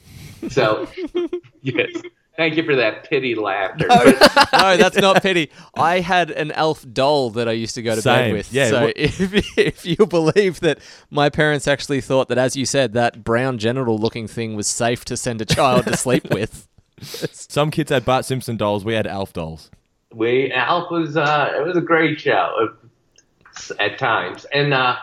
[0.48, 0.88] So,
[1.62, 1.90] yes.
[2.36, 3.86] Thank you for that pity laughter.
[3.86, 5.50] No, no, that's not pity.
[5.74, 8.14] I had an elf doll that I used to go to Same.
[8.14, 8.50] bed with.
[8.52, 10.78] Yeah, so what- if, if you believe that
[11.10, 15.04] my parents actually thought that, as you said, that brown genital looking thing was safe
[15.06, 16.66] to send a child to sleep with.
[17.32, 18.84] Some kids had Bart Simpson dolls.
[18.84, 19.70] We had Alf dolls.
[20.12, 22.68] we Alf was uh, it was a great show
[23.70, 24.96] uh, at times, and uh,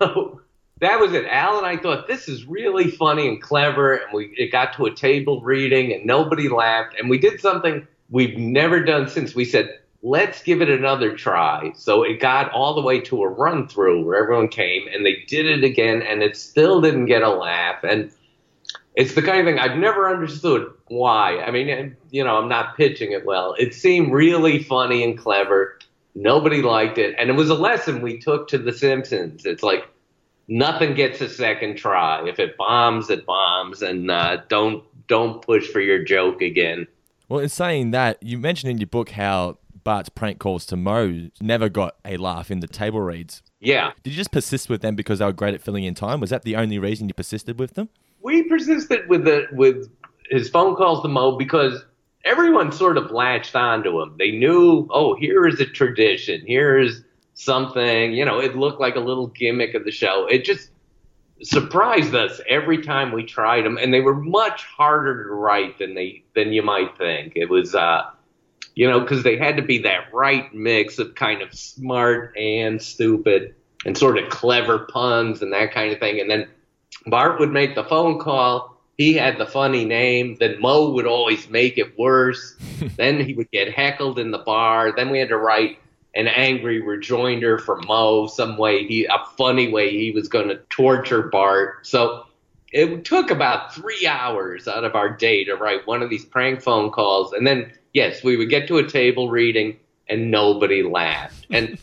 [0.00, 0.40] so
[0.80, 1.26] that was it.
[1.26, 4.86] Al and I thought this is really funny and clever, and we it got to
[4.86, 9.34] a table reading, and nobody laughed, and we did something we've never done since.
[9.34, 11.72] We said let's give it another try.
[11.74, 15.24] So it got all the way to a run through where everyone came, and they
[15.26, 18.12] did it again, and it still didn't get a laugh, and
[18.94, 21.40] it's the kind of thing I've never understood why.
[21.40, 23.54] I mean, you know, I'm not pitching it well.
[23.58, 25.78] It seemed really funny and clever.
[26.14, 29.44] Nobody liked it, and it was a lesson we took to The Simpsons.
[29.44, 29.88] It's like
[30.46, 32.26] nothing gets a second try.
[32.28, 36.86] If it bombs, it bombs, and uh, don't don't push for your joke again.
[37.28, 41.30] Well, in saying that, you mentioned in your book how Bart's prank calls to Moe
[41.40, 43.42] never got a laugh in the table reads.
[43.60, 46.20] Yeah, Did you just persist with them because they were great at filling in time?
[46.20, 47.88] Was that the only reason you persisted with them?
[48.24, 49.90] We persisted with the with
[50.30, 51.84] his phone calls to Moe because
[52.24, 54.14] everyone sort of latched onto him.
[54.18, 56.40] They knew, oh, here is a tradition.
[56.46, 57.02] Here is
[57.34, 58.14] something.
[58.14, 60.26] You know, it looked like a little gimmick of the show.
[60.26, 60.70] It just
[61.42, 65.94] surprised us every time we tried them, and they were much harder to write than
[65.94, 67.34] they than you might think.
[67.36, 68.04] It was, uh,
[68.74, 72.80] you know, because they had to be that right mix of kind of smart and
[72.80, 76.20] stupid, and sort of clever puns and that kind of thing.
[76.20, 76.48] And then
[77.06, 78.76] Bart would make the phone call.
[78.96, 80.36] He had the funny name.
[80.38, 82.56] Then Moe would always make it worse.
[82.96, 84.92] then he would get heckled in the bar.
[84.94, 85.78] Then we had to write
[86.14, 90.56] an angry rejoinder for Moe, some way he, a funny way he was going to
[90.70, 91.84] torture Bart.
[91.86, 92.24] So
[92.72, 96.62] it took about three hours out of our day to write one of these prank
[96.62, 97.32] phone calls.
[97.32, 99.76] And then, yes, we would get to a table reading
[100.08, 101.46] and nobody laughed.
[101.50, 101.78] And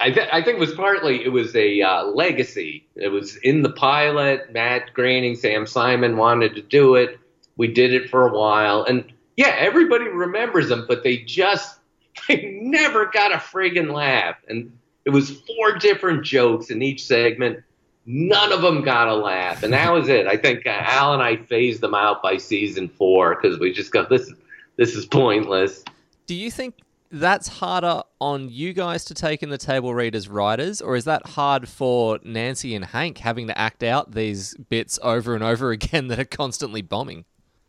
[0.00, 2.86] I, th- I think it was partly, it was a uh, legacy.
[2.96, 4.52] It was in the pilot.
[4.52, 7.18] Matt Groening, Sam Simon wanted to do it.
[7.56, 8.82] We did it for a while.
[8.84, 9.04] And
[9.36, 11.78] yeah, everybody remembers them, but they just
[12.28, 14.36] they never got a friggin' laugh.
[14.48, 17.62] And it was four different jokes in each segment.
[18.06, 19.62] None of them got a laugh.
[19.62, 20.26] And that was it.
[20.26, 23.92] I think uh, Al and I phased them out by season four because we just
[23.92, 24.32] go, this,
[24.76, 25.84] this is pointless.
[26.26, 26.76] Do you think
[27.10, 31.04] that's harder on you guys to take in the table read as writers, or is
[31.04, 35.70] that hard for Nancy and Hank having to act out these bits over and over
[35.72, 37.24] again that are constantly bombing?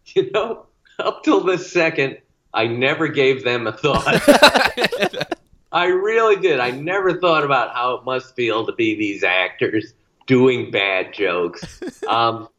[0.08, 0.66] You know,
[1.00, 2.18] up till this second,
[2.54, 4.04] I never gave them a thought.
[5.72, 6.60] I really did.
[6.60, 9.94] I never thought about how it must feel to be these actors
[10.28, 11.82] doing bad jokes.
[12.08, 12.50] Um,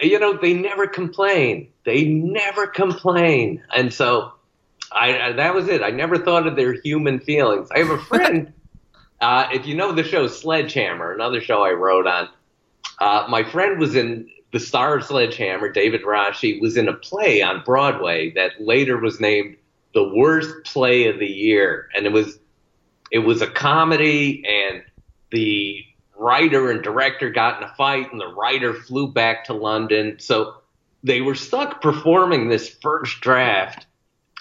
[0.00, 1.68] you know, they never complain.
[1.84, 3.62] They never complain.
[3.74, 4.32] And so
[4.94, 5.82] I, I, that was it.
[5.82, 7.68] I never thought of their human feelings.
[7.70, 8.52] I have a friend,
[9.20, 12.28] uh, if you know the show Sledgehammer, another show I wrote on,
[12.98, 17.42] uh, my friend was in the star of Sledgehammer, David Rasche, was in a play
[17.42, 19.56] on Broadway that later was named
[19.94, 22.38] the worst play of the year, and it was
[23.10, 24.82] it was a comedy, and
[25.30, 25.84] the
[26.16, 30.54] writer and director got in a fight, and the writer flew back to London, so
[31.02, 33.86] they were stuck performing this first draft,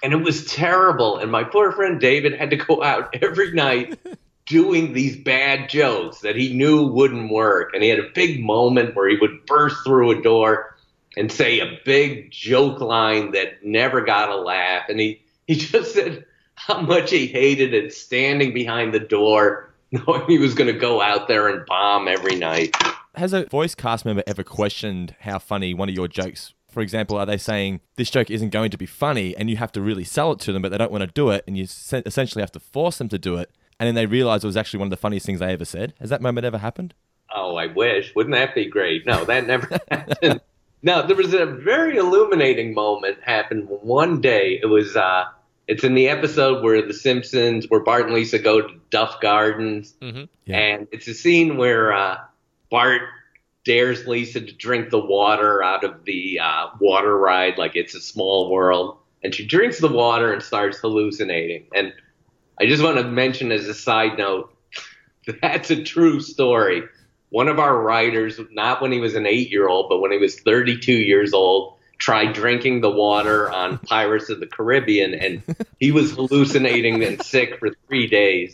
[0.04, 1.18] and it was terrible.
[1.18, 4.00] And my poor friend David had to go out every night
[4.46, 7.74] doing these bad jokes that he knew wouldn't work.
[7.74, 10.76] And he had a big moment where he would burst through a door
[11.18, 14.90] and say a big joke line that never got a laugh.
[14.90, 20.28] And he, he just said how much he hated it standing behind the door, knowing
[20.28, 22.76] he was going to go out there and bomb every night.
[23.16, 27.18] Has a voice cast member ever questioned how funny one of your jokes for example,
[27.18, 30.04] are they saying this joke isn't going to be funny and you have to really
[30.04, 32.52] sell it to them, but they don't want to do it and you essentially have
[32.54, 33.52] to force them to do it?
[33.82, 35.96] and then they realize it was actually one of the funniest things they ever said.
[36.00, 36.94] Has that moment ever happened?
[37.36, 38.14] Oh, I wish.
[38.16, 39.08] Wouldn't that be great?
[39.08, 40.40] No, that never happened.
[40.84, 44.60] No, there was a very illuminating moment happened one day.
[44.62, 45.26] It was uh
[45.68, 49.96] it's in the episode where the Simpsons where Bart and Lisa go to Duff Gardens
[50.00, 50.26] mm-hmm.
[50.46, 50.58] yeah.
[50.60, 52.18] and it's a scene where uh
[52.70, 53.02] Bart
[53.63, 58.02] dares Lisa to drink the water out of the uh, water ride like it's a
[58.02, 61.93] small world and she drinks the water and starts hallucinating and
[62.62, 64.56] I just want to mention as a side note,
[65.41, 66.84] that's a true story.
[67.30, 70.19] One of our writers, not when he was an eight year old, but when he
[70.19, 75.41] was 32 years old, tried drinking the water on Pirates of the Caribbean, and
[75.80, 78.54] he was hallucinating and sick for three days.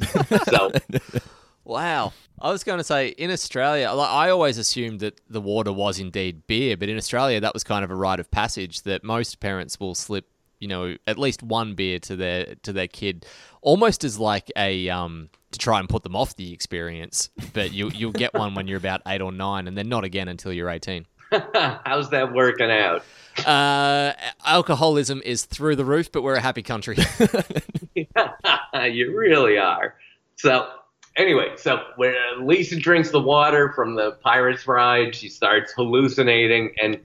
[0.49, 0.71] So,
[1.67, 2.13] wow.
[2.39, 5.99] I was going to say in Australia, like, I always assumed that the water was
[5.99, 9.39] indeed beer, but in Australia, that was kind of a rite of passage that most
[9.39, 10.27] parents will slip
[10.59, 13.25] you know at least one beer to their to their kid,
[13.61, 17.29] almost as like a um to try and put them off the experience.
[17.53, 20.27] But you you'll get one when you're about eight or nine, and then not again
[20.27, 21.05] until you're eighteen.
[21.53, 23.03] How's that working out?
[23.45, 24.13] Uh,
[24.45, 26.97] alcoholism is through the roof, but we're a happy country.
[27.95, 29.95] you really are.
[30.37, 30.69] So
[31.17, 36.99] anyway, so when Lisa drinks the water from the pirates ride, she starts hallucinating, and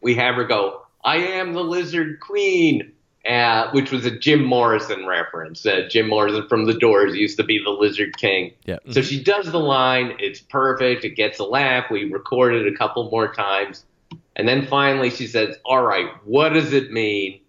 [0.00, 2.92] we have her go, I am the Lizard Queen,
[3.28, 5.64] uh, which was a Jim Morrison reference.
[5.66, 8.52] Uh, Jim Morrison from The Doors used to be the Lizard King.
[8.64, 8.78] Yeah.
[8.90, 10.16] So she does the line.
[10.18, 11.04] It's perfect.
[11.04, 11.90] It gets a laugh.
[11.90, 13.84] We record it a couple more times.
[14.36, 17.40] And then finally she says, All right, what does it mean?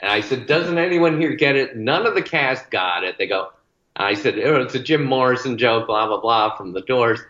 [0.00, 1.76] And I said, Doesn't anyone here get it?
[1.76, 3.16] None of the cast got it.
[3.18, 3.52] They go,
[3.96, 7.20] I said, oh, It's a Jim Morrison joke, blah, blah, blah, from The Doors.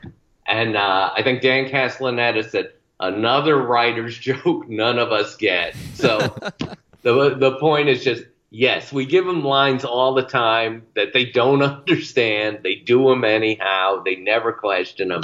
[0.46, 2.72] And uh, I think Dan Castellaneta said,
[3.02, 5.76] another writer's joke none of us get.
[5.94, 6.18] So
[7.02, 11.26] the the point is just yes, we give them lines all the time that they
[11.26, 12.60] don't understand.
[12.62, 14.02] They do them anyhow.
[14.02, 15.22] They never question them.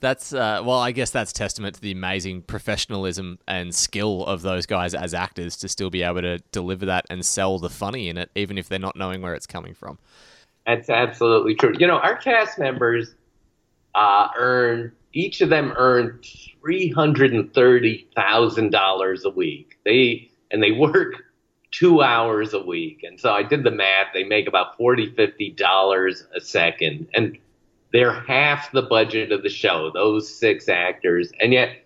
[0.00, 4.64] That's uh, well, I guess that's testament to the amazing professionalism and skill of those
[4.64, 8.16] guys as actors to still be able to deliver that and sell the funny in
[8.16, 9.98] it, even if they're not knowing where it's coming from.
[10.66, 11.74] That's absolutely true.
[11.78, 13.14] You know, our cast members
[13.94, 16.24] uh, earn each of them earned
[16.60, 19.78] three hundred and thirty thousand dollars a week.
[19.84, 21.24] They and they work
[21.70, 23.02] two hours a week.
[23.02, 24.08] And so I did the math.
[24.12, 27.38] They make about forty, fifty dollars a second, and
[27.92, 29.90] they're half the budget of the show.
[29.92, 31.84] Those six actors, and yet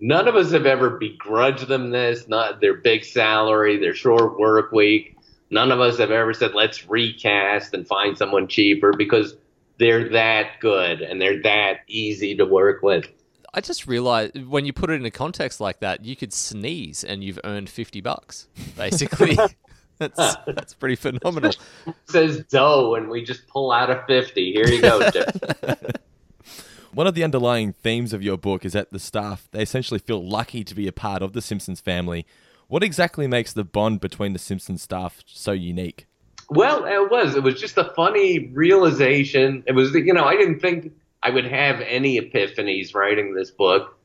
[0.00, 2.28] none of us have ever begrudged them this.
[2.28, 5.16] Not their big salary, their short work week.
[5.50, 9.34] None of us have ever said let's recast and find someone cheaper because
[9.78, 13.06] they're that good and they're that easy to work with.
[13.52, 17.02] I just realized when you put it in a context like that, you could sneeze
[17.02, 19.36] and you've earned fifty bucks, basically.
[19.98, 21.50] that's that's pretty phenomenal.
[21.86, 24.52] It says dough, and we just pull out a fifty.
[24.52, 25.10] Here you go.
[25.10, 25.36] Jeff.
[26.92, 30.24] One of the underlying themes of your book is that the staff they essentially feel
[30.26, 32.26] lucky to be a part of the Simpsons family.
[32.70, 36.06] What exactly makes the bond between the Simpsons staff so unique?
[36.50, 37.36] well, it was.
[37.36, 39.62] It was just a funny realization.
[39.66, 43.96] It was, you know, I didn't think I would have any epiphanies writing this book.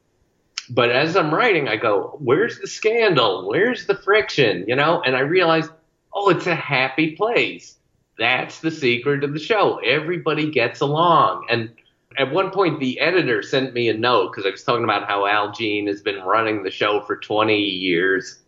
[0.70, 3.48] But as I'm writing, I go, where's the scandal?
[3.50, 4.66] Where's the friction?
[4.68, 5.72] You know, and I realized,
[6.14, 7.78] oh, it's a happy place.
[8.18, 9.78] That's the secret of the show.
[9.78, 11.48] Everybody gets along.
[11.50, 11.72] And
[12.18, 15.26] at one point, the editor sent me a note because I was talking about how
[15.26, 18.40] Al Jean has been running the show for 20 years.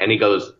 [0.00, 0.52] And he goes,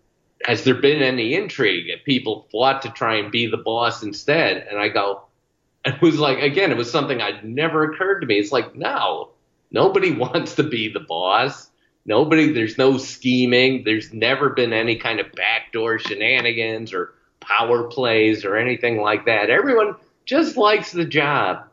[0.44, 1.88] Has there been any intrigue?
[2.04, 4.66] People fought to try and be the boss instead.
[4.68, 5.22] And I go,
[5.84, 8.38] it was like again, it was something I'd never occurred to me.
[8.38, 9.30] It's like no,
[9.70, 11.70] nobody wants to be the boss.
[12.06, 12.52] Nobody.
[12.52, 13.84] There's no scheming.
[13.84, 19.50] There's never been any kind of backdoor shenanigans or power plays or anything like that.
[19.50, 21.64] Everyone just likes the job.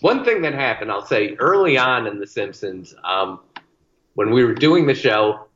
[0.00, 3.40] One thing that happened, I'll say, early on in The Simpsons, um,
[4.14, 5.46] when we were doing the show,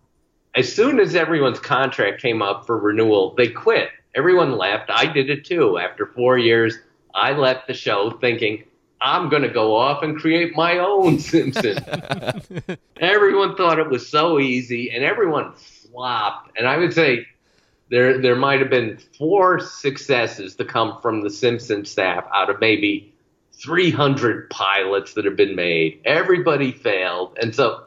[0.54, 3.88] as soon as everyone's contract came up for renewal, they quit.
[4.14, 4.90] Everyone left.
[4.90, 5.78] I did it too.
[5.78, 6.76] After four years,
[7.14, 8.64] I left the show thinking
[9.00, 11.78] I'm going to go off and create my own Simpson.
[13.00, 16.52] everyone thought it was so easy, and everyone flopped.
[16.56, 17.26] And I would say
[17.90, 22.60] there there might have been four successes to come from the Simpson staff out of
[22.60, 23.12] maybe
[23.52, 26.00] 300 pilots that have been made.
[26.04, 27.84] Everybody failed, and so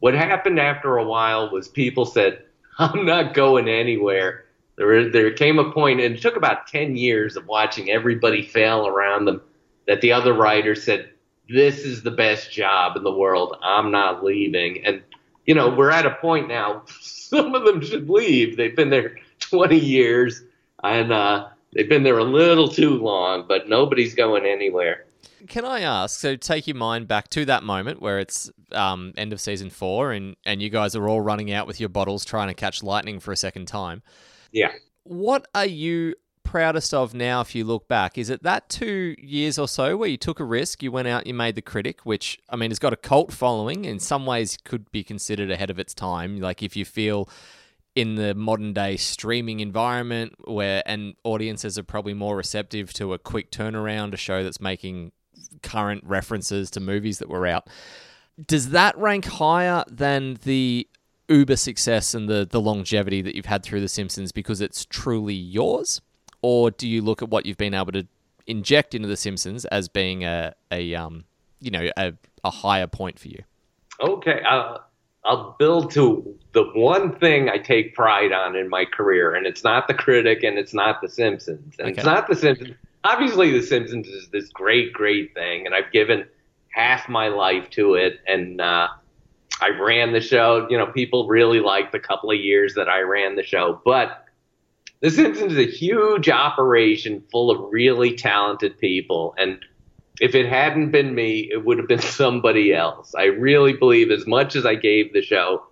[0.00, 2.42] what happened after a while was people said,
[2.78, 4.44] "I'm not going anywhere."
[4.80, 8.86] There, there came a point, and it took about 10 years of watching everybody fail
[8.86, 9.42] around them,
[9.86, 11.10] that the other writers said,
[11.50, 13.58] This is the best job in the world.
[13.62, 14.82] I'm not leaving.
[14.86, 15.02] And,
[15.44, 18.56] you know, we're at a point now, some of them should leave.
[18.56, 20.42] They've been there 20 years,
[20.82, 25.04] and uh, they've been there a little too long, but nobody's going anywhere.
[25.48, 26.20] Can I ask?
[26.20, 30.12] So, take your mind back to that moment where it's um, end of season four,
[30.12, 33.20] and and you guys are all running out with your bottles trying to catch lightning
[33.20, 34.02] for a second time.
[34.52, 34.72] Yeah.
[35.04, 38.18] What are you proudest of now if you look back?
[38.18, 41.26] Is it that two years or so where you took a risk, you went out,
[41.26, 44.58] you made The Critic, which, I mean, has got a cult following, in some ways
[44.64, 46.40] could be considered ahead of its time.
[46.40, 47.28] Like, if you feel
[47.94, 53.18] in the modern day streaming environment where and audiences are probably more receptive to a
[53.18, 55.12] quick turnaround, a show that's making
[55.62, 57.68] current references to movies that were out.
[58.46, 60.88] Does that rank higher than the
[61.28, 65.34] uber success and the the longevity that you've had through the Simpsons because it's truly
[65.34, 66.00] yours,
[66.42, 68.06] or do you look at what you've been able to
[68.46, 71.24] inject into the Simpsons as being a a um
[71.60, 72.12] you know a,
[72.44, 73.42] a higher point for you?
[74.00, 74.84] Okay, I'll,
[75.24, 79.62] I'll build to the one thing I take pride on in my career, and it's
[79.62, 81.96] not the critic, and it's not the Simpsons, and Okay.
[81.98, 82.76] it's not the Simpsons.
[83.02, 86.26] Obviously, the Simpsons is this great, great thing, and I've given
[86.68, 88.88] half my life to it, and uh,
[89.60, 90.66] I ran the show.
[90.68, 94.26] You know, people really liked the couple of years that I ran the show, but
[95.00, 99.64] The Simpsons is a huge operation full of really talented people, and
[100.20, 103.14] if it hadn't been me, it would have been somebody else.
[103.14, 105.64] I really believe, as much as I gave the show,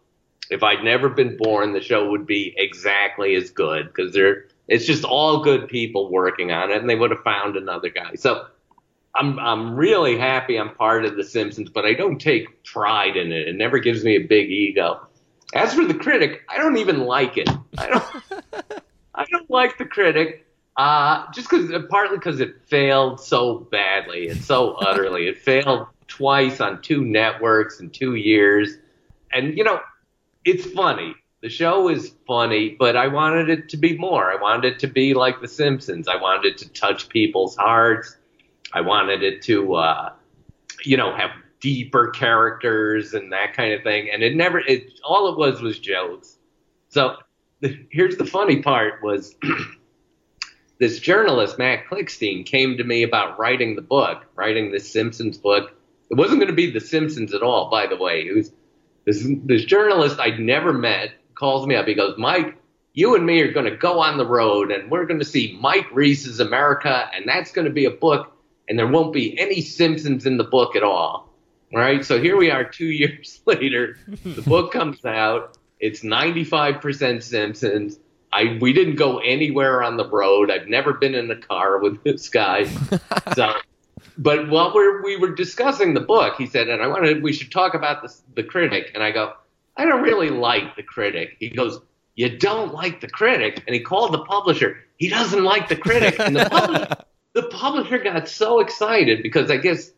[0.50, 4.86] if I'd never been born, the show would be exactly as good because they're it's
[4.86, 8.14] just all good people working on it, and they would have found another guy.
[8.14, 8.46] So
[9.14, 13.32] I'm I'm really happy I'm part of The Simpsons, but I don't take pride in
[13.32, 13.48] it.
[13.48, 15.00] It never gives me a big ego.
[15.54, 17.48] As for the critic, I don't even like it.
[17.78, 18.04] I don't.
[19.14, 20.46] I don't like the critic.
[20.76, 25.26] Uh, just because, partly because it failed so badly and so utterly.
[25.26, 28.76] It failed twice on two networks in two years.
[29.32, 29.80] And, you know,
[30.44, 31.16] it's funny.
[31.40, 34.30] The show is funny, but I wanted it to be more.
[34.30, 36.08] I wanted it to be like The Simpsons.
[36.08, 38.16] I wanted it to touch people's hearts.
[38.72, 40.12] I wanted it to, uh,
[40.84, 41.30] you know, have
[41.60, 44.08] deeper characters and that kind of thing.
[44.12, 46.36] And it never, it, all it was was jokes.
[46.88, 47.16] So
[47.60, 49.36] the, here's the funny part was
[50.80, 55.72] this journalist, Matt Klickstein, came to me about writing the book, writing the Simpsons book.
[56.10, 58.22] It wasn't going to be The Simpsons at all, by the way.
[58.22, 58.50] It was
[59.04, 61.86] this this journalist I'd never met calls me up.
[61.86, 62.56] He goes, Mike,
[62.92, 65.56] you and me are going to go on the road and we're going to see
[65.60, 68.32] Mike Reiss's America, and that's going to be a book,
[68.68, 71.32] and there won't be any Simpsons in the book at all.
[71.72, 73.98] All right, so here we are two years later.
[74.24, 75.56] The book comes out.
[75.80, 77.98] It's 95% Simpsons.
[78.32, 80.50] I we didn't go anywhere on the road.
[80.50, 82.64] I've never been in a car with this guy.
[83.34, 83.54] so,
[84.18, 87.50] but while we're, we were discussing the book, he said, and I wanted we should
[87.50, 88.90] talk about the the critic.
[88.94, 89.32] And I go,
[89.78, 91.36] I don't really like the critic.
[91.38, 91.80] He goes,
[92.16, 94.84] you don't like the critic, and he called the publisher.
[94.96, 96.96] He doesn't like the critic, and the publisher,
[97.32, 99.92] the publisher got so excited because I guess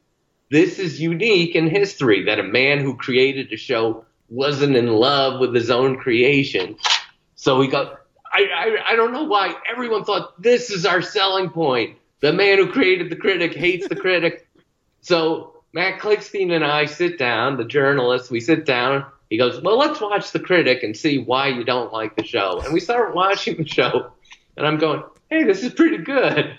[0.50, 5.40] this is unique in history that a man who created a show wasn't in love
[5.40, 6.76] with his own creation.
[7.34, 8.00] So he got
[8.32, 11.96] I, I, I don't know why everyone thought this is our selling point.
[12.20, 14.46] The man who created the critic hates the critic.
[15.00, 19.06] So Matt Klickstein and I sit down, the journalist, we sit down.
[19.30, 22.60] He goes, Well, let's watch the critic and see why you don't like the show.
[22.62, 24.12] And we start watching the show,
[24.56, 26.58] and I'm going, Hey, this is pretty good.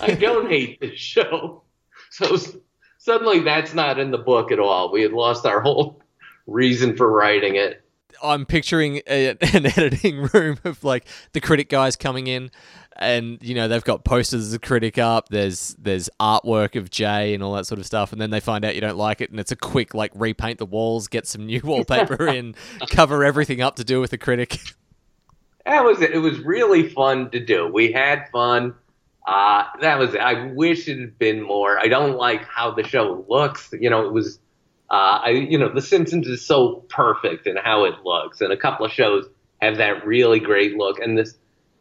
[0.00, 1.58] I don't hate this show.
[2.10, 2.36] So
[2.98, 4.92] suddenly that's not in the book at all.
[4.92, 6.02] We had lost our whole
[6.46, 7.81] reason for writing it.
[8.22, 12.50] I'm picturing a, an editing room of like the critic guys coming in,
[12.96, 15.28] and you know they've got posters of the critic up.
[15.28, 18.64] There's there's artwork of Jay and all that sort of stuff, and then they find
[18.64, 21.46] out you don't like it, and it's a quick like repaint the walls, get some
[21.46, 22.54] new wallpaper in,
[22.90, 24.58] cover everything up to do with the critic.
[25.64, 26.10] That was it.
[26.10, 27.68] It was really fun to do.
[27.68, 28.74] We had fun.
[29.26, 30.20] Uh, that was it.
[30.20, 31.78] I wish it had been more.
[31.78, 33.72] I don't like how the show looks.
[33.78, 34.40] You know, it was
[34.92, 38.58] uh, I, you know, The Simpsons is so perfect in how it looks, and a
[38.58, 39.26] couple of shows
[39.62, 41.00] have that really great look.
[41.00, 41.34] And this,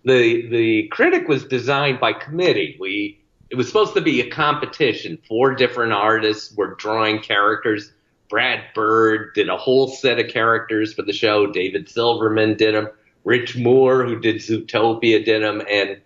[0.06, 2.78] the the critic was designed by committee.
[2.80, 5.18] We it was supposed to be a competition.
[5.28, 7.92] Four different artists were drawing characters.
[8.30, 11.48] Brad Bird did a whole set of characters for the show.
[11.48, 12.88] David Silverman did them.
[13.26, 16.00] Rich Moore, who did Zootopia, did them, and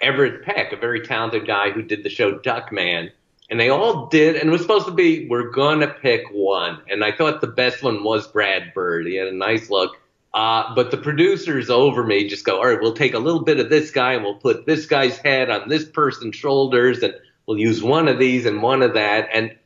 [0.00, 3.10] Everett Peck, a very talented guy who did the show Duckman
[3.50, 7.02] and they all did, and it was supposed to be we're gonna pick one, and
[7.02, 9.06] I thought the best one was Brad Bird.
[9.06, 9.96] He had a nice look,
[10.34, 13.60] uh, but the producers over me just go, all right, we'll take a little bit
[13.60, 17.14] of this guy and we'll put this guy's head on this person's shoulders, and
[17.46, 19.56] we'll use one of these and one of that, and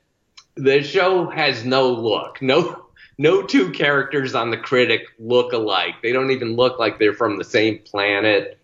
[0.55, 2.79] the show has no look, no.
[3.19, 5.97] No two characters on the critic look alike.
[6.03, 8.59] They don't even look like they're from the same planet.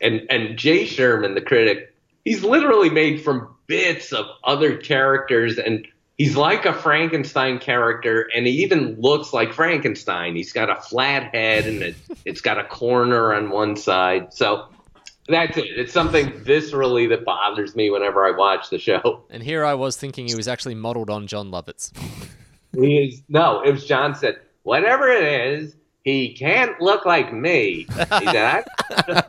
[0.00, 1.94] And and Jay Sherman, the critic,
[2.24, 8.46] he's literally made from bits of other characters and he's like a Frankenstein character and
[8.46, 10.34] he even looks like Frankenstein.
[10.34, 11.94] He's got a flat head and it,
[12.24, 14.34] it's got a corner on one side.
[14.34, 14.66] So
[15.28, 15.66] that's it.
[15.76, 19.24] It's something viscerally that bothers me whenever I watch the show.
[19.30, 21.96] And here I was thinking he was actually modeled on John Lovitz.
[22.74, 27.86] he is no, it was John said, whatever it is, he can't look like me.
[27.86, 28.64] He said,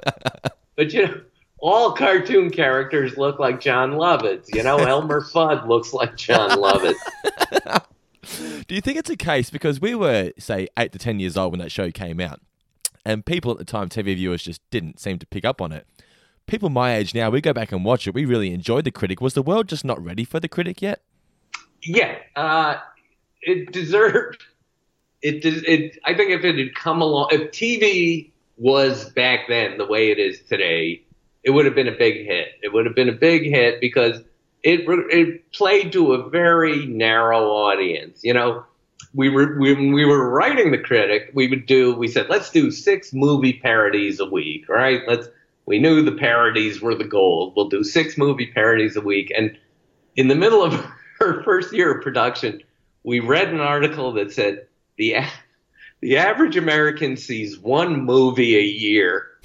[0.75, 1.21] but you know
[1.61, 4.53] all cartoon characters look like John Lovitz.
[4.53, 6.95] You know, Elmer Fudd looks like John Lovitz.
[8.67, 11.51] Do you think it's a case because we were, say, eight to ten years old
[11.51, 12.41] when that show came out,
[13.05, 15.87] and people at the time, TV viewers, just didn't seem to pick up on it?
[16.47, 18.13] People my age now, we go back and watch it.
[18.13, 19.21] We really enjoyed the critic.
[19.21, 21.01] Was the world just not ready for the critic yet?
[21.83, 22.77] Yeah, uh,
[23.41, 24.43] it deserved.
[25.21, 25.97] It, it.
[26.05, 30.19] I think if it had come along, if TV was back then the way it
[30.19, 31.03] is today,
[31.43, 32.49] it would have been a big hit.
[32.61, 34.21] It would have been a big hit because
[34.63, 38.21] it it played to a very narrow audience.
[38.23, 38.65] You know,
[39.13, 42.71] we were when we were writing the critic, we would do we said let's do
[42.71, 45.01] six movie parodies a week, right?
[45.07, 45.27] Let's
[45.65, 47.53] we knew the parodies were the goal.
[47.55, 49.57] We'll do six movie parodies a week, and
[50.15, 50.73] in the middle of
[51.19, 52.61] her first year of production,
[53.03, 54.67] we read an article that said
[54.97, 55.15] the
[56.01, 59.25] the average American sees one movie a year.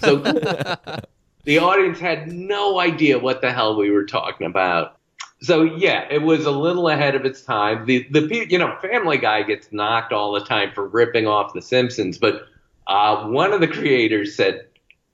[0.00, 0.18] So
[1.44, 4.96] the audience had no idea what the hell we were talking about.
[5.40, 7.84] So yeah, it was a little ahead of its time.
[7.86, 11.60] The the you know Family Guy gets knocked all the time for ripping off The
[11.60, 12.46] Simpsons, but
[12.86, 14.66] uh, one of the creators said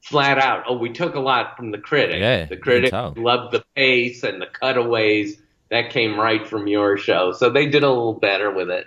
[0.03, 2.21] flat out, "Oh, we took a lot from the critic.
[2.21, 7.33] Yeah, the critic loved the pace and the cutaways that came right from your show,
[7.33, 8.87] so they did a little better with it."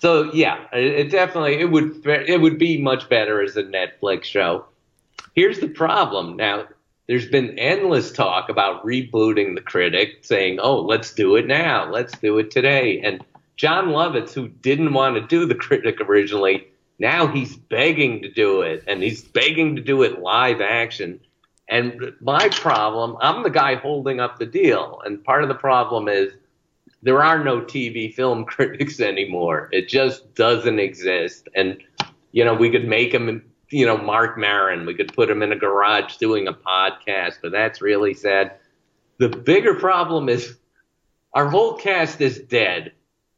[0.00, 4.24] So yeah, it, it definitely it would it would be much better as a Netflix
[4.24, 4.66] show.
[5.34, 6.66] Here's the problem now
[7.08, 11.90] there's been endless talk about rebooting the critic, saying, "Oh, let's do it now.
[11.90, 13.24] Let's do it today." And
[13.56, 16.66] John Lovitz, who didn't want to do the critic originally,
[16.98, 21.20] now he's begging to do it, and he's begging to do it live action.
[21.68, 26.08] And my problem, I'm the guy holding up the deal, and part of the problem
[26.08, 26.32] is
[27.02, 29.68] there are no TV film critics anymore.
[29.72, 31.48] It just doesn't exist.
[31.54, 31.78] And,
[32.32, 34.86] you know, we could make him, you know, Mark Maron.
[34.86, 38.52] We could put him in a garage doing a podcast, but that's really sad.
[39.18, 40.56] The bigger problem is
[41.34, 42.92] our whole cast is dead.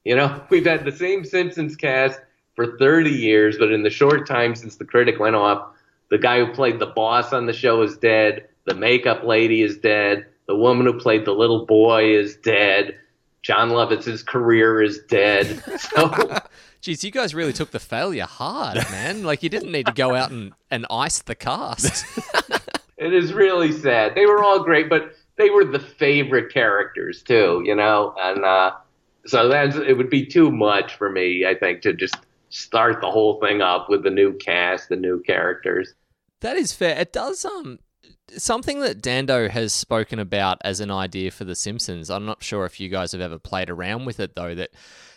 [0.04, 2.20] You know, we've had the same Simpsons cast
[2.56, 5.70] for 30 years, but in the short time since the critic went off,
[6.10, 8.48] the guy who played the boss on the show is dead.
[8.66, 10.26] The makeup lady is dead.
[10.46, 12.98] The woman who played the little boy is dead.
[13.44, 15.62] John Lovitz's career is dead.
[15.78, 16.08] So,
[16.82, 19.22] Jeez, you guys really took the failure hard, man.
[19.22, 22.04] like you didn't need to go out and, and ice the cast.
[22.98, 24.14] it is really sad.
[24.14, 28.72] They were all great, but they were the favorite characters too, you know, and uh,
[29.26, 32.16] so that's it would be too much for me, I think, to just
[32.50, 35.94] start the whole thing up with the new cast, the new characters.
[36.40, 36.98] That is fair.
[36.98, 37.78] It does um
[38.36, 42.10] something that Dando has spoken about as an idea for The Simpsons.
[42.10, 44.54] I'm not sure if you guys have ever played around with it though.
[44.54, 44.70] That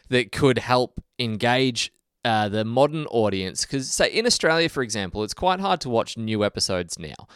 [0.09, 1.91] that could help engage
[2.23, 3.65] uh, the modern audience.
[3.65, 7.27] Because say in Australia, for example, it's quite hard to watch new episodes now.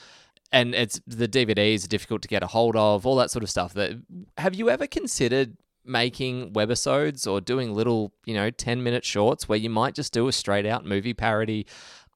[0.51, 3.49] And it's the DVDs are difficult to get a hold of, all that sort of
[3.49, 3.73] stuff.
[3.73, 4.01] That
[4.37, 5.55] have you ever considered
[5.85, 10.27] making webisodes or doing little, you know, 10 minute shorts where you might just do
[10.27, 11.65] a straight out movie parody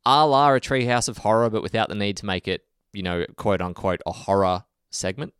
[0.05, 2.64] a la a Treehouse of Horror, but without the need to make it,
[2.95, 5.33] you know, quote unquote, a horror segment?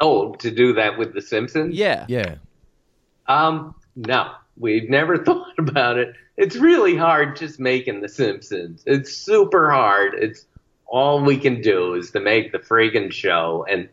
[0.00, 1.74] Oh, to do that with The Simpsons?
[1.74, 2.06] Yeah.
[2.08, 2.36] Yeah.
[3.26, 6.14] Um, no, we've never thought about it.
[6.36, 8.82] It's really hard just making The Simpsons.
[8.86, 10.14] It's super hard.
[10.14, 10.46] It's
[10.86, 13.64] all we can do is to make the friggin' show.
[13.68, 13.88] And,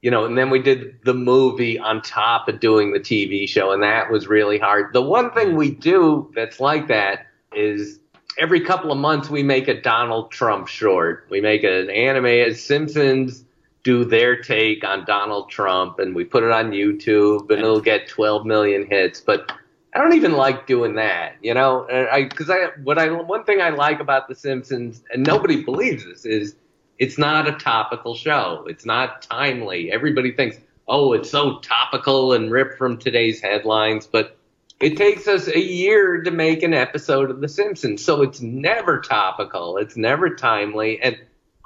[0.00, 3.72] you know, and then we did the movie on top of doing the TV show,
[3.72, 4.92] and that was really hard.
[4.92, 8.00] The one thing we do that's like that is
[8.38, 11.26] every couple of months we make a Donald Trump short.
[11.28, 13.44] We make an animated Simpsons
[13.82, 18.08] do their take on Donald Trump and we put it on YouTube and it'll get
[18.08, 19.20] 12 million hits.
[19.20, 19.52] But
[19.94, 23.60] I don't even like doing that, you know, I because I what I one thing
[23.60, 26.54] I like about The Simpsons and nobody believes this is
[26.98, 28.66] it's not a topical show.
[28.68, 29.90] It's not timely.
[29.90, 34.37] Everybody thinks, oh, it's so topical and ripped from today's headlines, but
[34.80, 39.00] it takes us a year to make an episode of The Simpsons, so it's never
[39.00, 39.76] topical.
[39.76, 41.16] It's never timely, and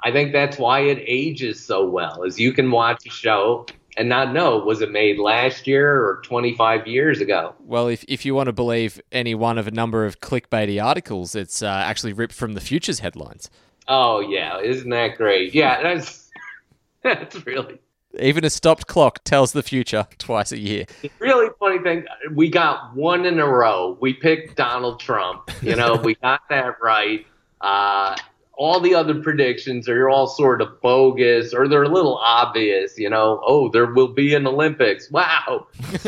[0.03, 2.23] I think that's why it ages so well.
[2.23, 3.65] Is you can watch a show
[3.97, 7.53] and not know was it made last year or 25 years ago.
[7.59, 11.35] Well, if if you want to believe any one of a number of clickbaity articles,
[11.35, 13.49] it's uh, actually ripped from the Futures headlines.
[13.87, 15.53] Oh yeah, isn't that great?
[15.53, 16.31] Yeah, that's
[17.03, 17.79] that's really
[18.19, 20.85] even a stopped clock tells the future twice a year.
[21.19, 23.97] Really funny thing, we got one in a row.
[23.99, 25.49] We picked Donald Trump.
[25.61, 27.25] You know, we got that right.
[27.61, 28.15] Uh,
[28.55, 32.99] all the other predictions are all sort of bogus or they're a little obvious.
[32.99, 35.09] You know, oh, there will be an Olympics.
[35.09, 35.67] Wow.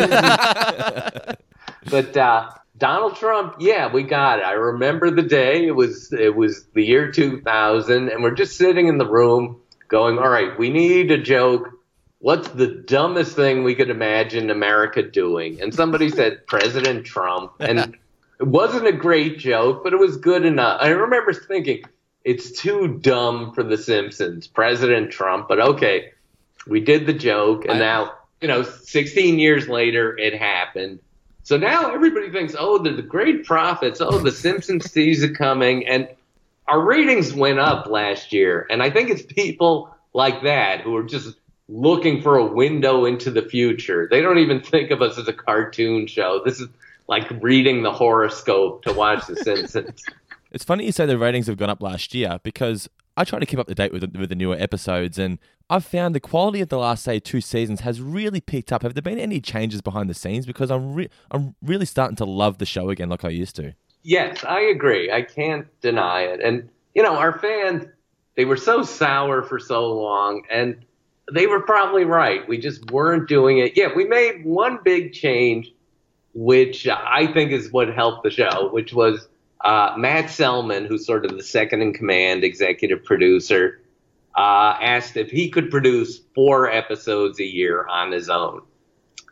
[1.89, 4.45] but uh, Donald Trump, yeah, we got it.
[4.45, 5.65] I remember the day.
[5.65, 10.17] It was it was the year 2000, and we're just sitting in the room going,
[10.17, 11.74] all right, we need a joke
[12.25, 15.61] what's the dumbest thing we could imagine America doing?
[15.61, 17.51] And somebody said President Trump.
[17.59, 17.95] And
[18.39, 20.79] it wasn't a great joke, but it was good enough.
[20.81, 21.83] I remember thinking,
[22.23, 25.47] it's too dumb for The Simpsons, President Trump.
[25.47, 26.13] But okay,
[26.65, 27.65] we did the joke.
[27.69, 31.01] And now, you know, 16 years later, it happened.
[31.43, 34.01] So now everybody thinks, oh, they're the great prophets.
[34.01, 35.87] Oh, The Simpsons sees it coming.
[35.87, 36.07] And
[36.67, 38.65] our ratings went up last year.
[38.71, 41.35] And I think it's people like that who are just
[41.67, 44.07] looking for a window into the future.
[44.09, 46.41] They don't even think of us as a cartoon show.
[46.45, 46.69] This is
[47.07, 50.03] like reading the horoscope to watch The Simpsons.
[50.51, 52.87] It's funny you say the ratings have gone up last year because
[53.17, 55.37] I try to keep up to date with the, with the newer episodes, and
[55.69, 58.81] I've found the quality of the last say two seasons has really picked up.
[58.83, 60.45] Have there been any changes behind the scenes?
[60.45, 63.73] Because I'm re- I'm really starting to love the show again, like I used to.
[64.03, 65.11] Yes, I agree.
[65.11, 66.39] I can't deny it.
[66.39, 67.85] And you know, our fans
[68.35, 70.85] they were so sour for so long, and
[71.31, 72.47] they were probably right.
[72.47, 73.75] We just weren't doing it.
[73.75, 75.73] Yeah, we made one big change,
[76.33, 79.27] which I think is what helped the show, which was
[79.63, 83.81] uh, Matt Selman, who's sort of the second in command executive producer,
[84.37, 88.61] uh, asked if he could produce four episodes a year on his own.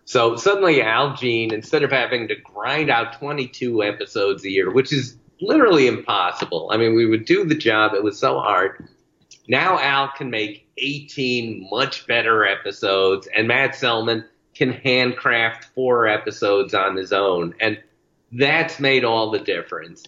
[0.06, 4.92] So suddenly Al Jean, instead of having to grind out 22 episodes a year, which
[4.92, 6.70] is literally impossible.
[6.72, 7.94] I mean, we would do the job.
[7.94, 8.88] It was so hard.
[9.48, 14.26] Now Al can make 18 much better episodes, and Matt Selman
[14.56, 17.56] can handcraft four episodes on his own.
[17.60, 17.82] And
[18.32, 20.04] that's made all the difference.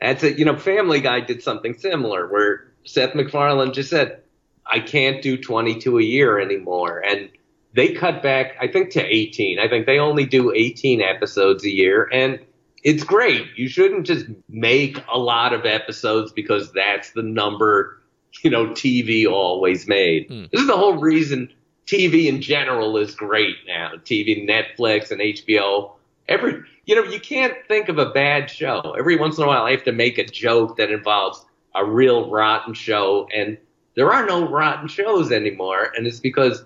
[0.00, 0.38] That's it.
[0.38, 4.20] You know, Family Guy did something similar where Seth MacFarlane just said,
[4.66, 7.02] I can't do 22 a year anymore.
[7.04, 7.30] And
[7.74, 9.58] they cut back, I think, to 18.
[9.58, 12.38] I think they only do 18 episodes a year, and
[12.82, 13.46] it's great.
[13.56, 18.01] You shouldn't just make a lot of episodes because that's the number,
[18.42, 20.28] you know, TV always made.
[20.28, 20.44] Hmm.
[20.50, 21.52] This is the whole reason
[21.86, 23.92] TV in general is great now.
[24.04, 25.92] TV, Netflix, and HBO.
[26.28, 28.94] Every, you know, you can't think of a bad show.
[28.98, 32.30] Every once in a while, I have to make a joke that involves a real
[32.30, 33.58] rotten show, and
[33.94, 36.64] there are no rotten shows anymore, and it's because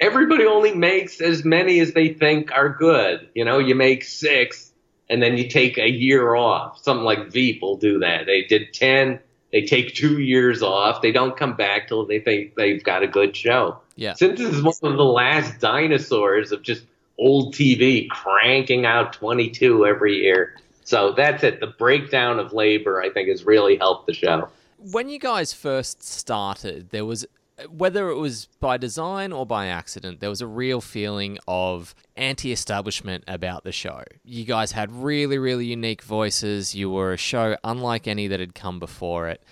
[0.00, 3.28] everybody only makes as many as they think are good.
[3.34, 4.72] You know, you make six
[5.08, 6.82] and then you take a year off.
[6.82, 8.26] Something like Veep will do that.
[8.26, 9.20] They did 10,
[9.52, 11.02] they take two years off.
[11.02, 13.78] They don't come back till they think they've got a good show.
[13.96, 14.14] Yeah.
[14.14, 16.84] Simpsons is one of the last dinosaurs of just
[17.18, 20.56] old TV cranking out 22 every year.
[20.84, 21.60] So that's it.
[21.60, 24.48] The breakdown of labor, I think, has really helped the show.
[24.90, 27.24] when you guys first started, there was
[27.70, 33.24] whether it was by design or by accident, there was a real feeling of anti-establishment
[33.26, 34.02] about the show.
[34.24, 36.74] You guys had really, really unique voices.
[36.74, 39.42] You were a show unlike any that had come before it,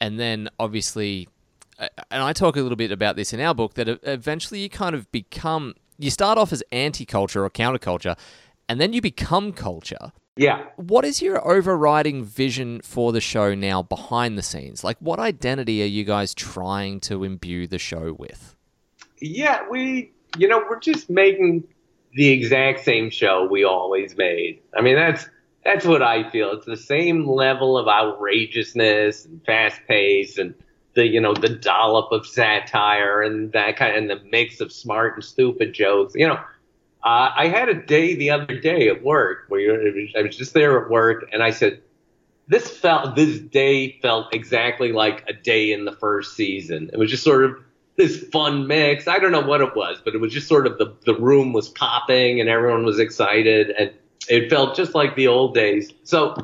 [0.00, 1.28] and then obviously,
[1.78, 4.94] and I talk a little bit about this in our book that eventually you kind
[4.94, 5.74] of become.
[5.98, 8.18] You start off as anti-culture or counterculture,
[8.68, 10.66] and then you become culture Yeah.
[10.76, 14.84] what is your overriding vision for the show now behind the scenes?
[14.84, 18.54] Like, what identity are you guys trying to imbue the show with?
[19.18, 21.64] Yeah, we, you know, we're just making
[22.12, 24.60] the exact same show we always made.
[24.76, 25.28] I mean, that's
[25.64, 26.52] that's what I feel.
[26.52, 30.54] It's the same level of outrageousness and fast pace and
[30.94, 35.14] the you know the dollop of satire and that kind and the mix of smart
[35.14, 36.14] and stupid jokes.
[36.14, 36.40] You know,
[37.06, 39.80] uh, I had a day the other day at work where
[40.18, 41.80] I was just there at work and I said,
[42.48, 46.90] this felt this day felt exactly like a day in the first season.
[46.92, 47.58] It was just sort of
[47.94, 49.06] this fun mix.
[49.06, 51.52] I don't know what it was, but it was just sort of the the room
[51.52, 53.92] was popping and everyone was excited and
[54.28, 55.92] it felt just like the old days.
[56.02, 56.34] So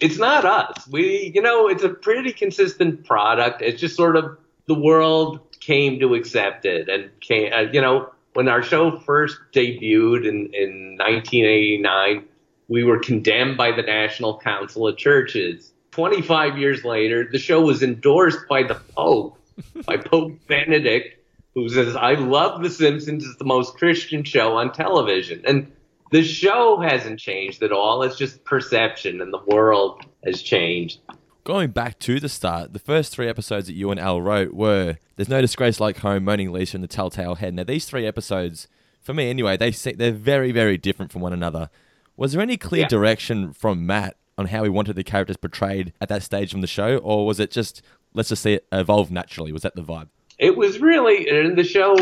[0.00, 0.88] it's not us.
[0.90, 3.62] We you know, it's a pretty consistent product.
[3.62, 8.10] It's just sort of the world came to accept it and came uh, you know,
[8.38, 12.24] when our show first debuted in in 1989,
[12.68, 15.72] we were condemned by the National Council of Churches.
[15.90, 19.40] 25 years later, the show was endorsed by the Pope,
[19.86, 21.18] by Pope Benedict,
[21.56, 23.26] who says, I love The Simpsons.
[23.26, 25.42] It's the most Christian show on television.
[25.44, 25.72] And
[26.12, 28.04] the show hasn't changed at all.
[28.04, 31.00] It's just perception, and the world has changed.
[31.48, 34.98] Going back to the start, the first three episodes that you and Al wrote were
[35.16, 37.54] There's No Disgrace Like Home, Moaning Lisa, and The Telltale Head.
[37.54, 38.68] Now, these three episodes,
[39.00, 41.70] for me anyway, they se- they're very, very different from one another.
[42.18, 42.88] Was there any clear Yeah.
[42.88, 46.66] direction from Matt on how he wanted the characters portrayed at that stage from the
[46.66, 47.80] show, or was it just
[48.12, 49.50] let's just see it evolve naturally?
[49.50, 50.08] Was that the vibe?
[50.38, 51.96] It was really in the show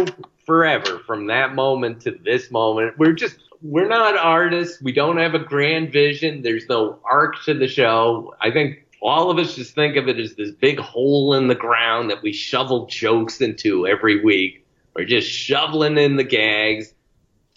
[0.45, 2.99] forever from that moment to this moment.
[2.99, 4.83] We're just we're not artists.
[4.83, 6.43] We don't have a grand vision.
[6.43, 8.35] There's no arc to the show.
[8.41, 11.55] I think all of us just think of it as this big hole in the
[11.55, 14.67] ground that we shovel jokes into every week.
[14.97, 16.93] We're just shoveling in the gags.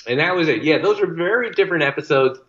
[0.08, 0.64] And that was it.
[0.64, 2.40] Yeah, those are very different episodes.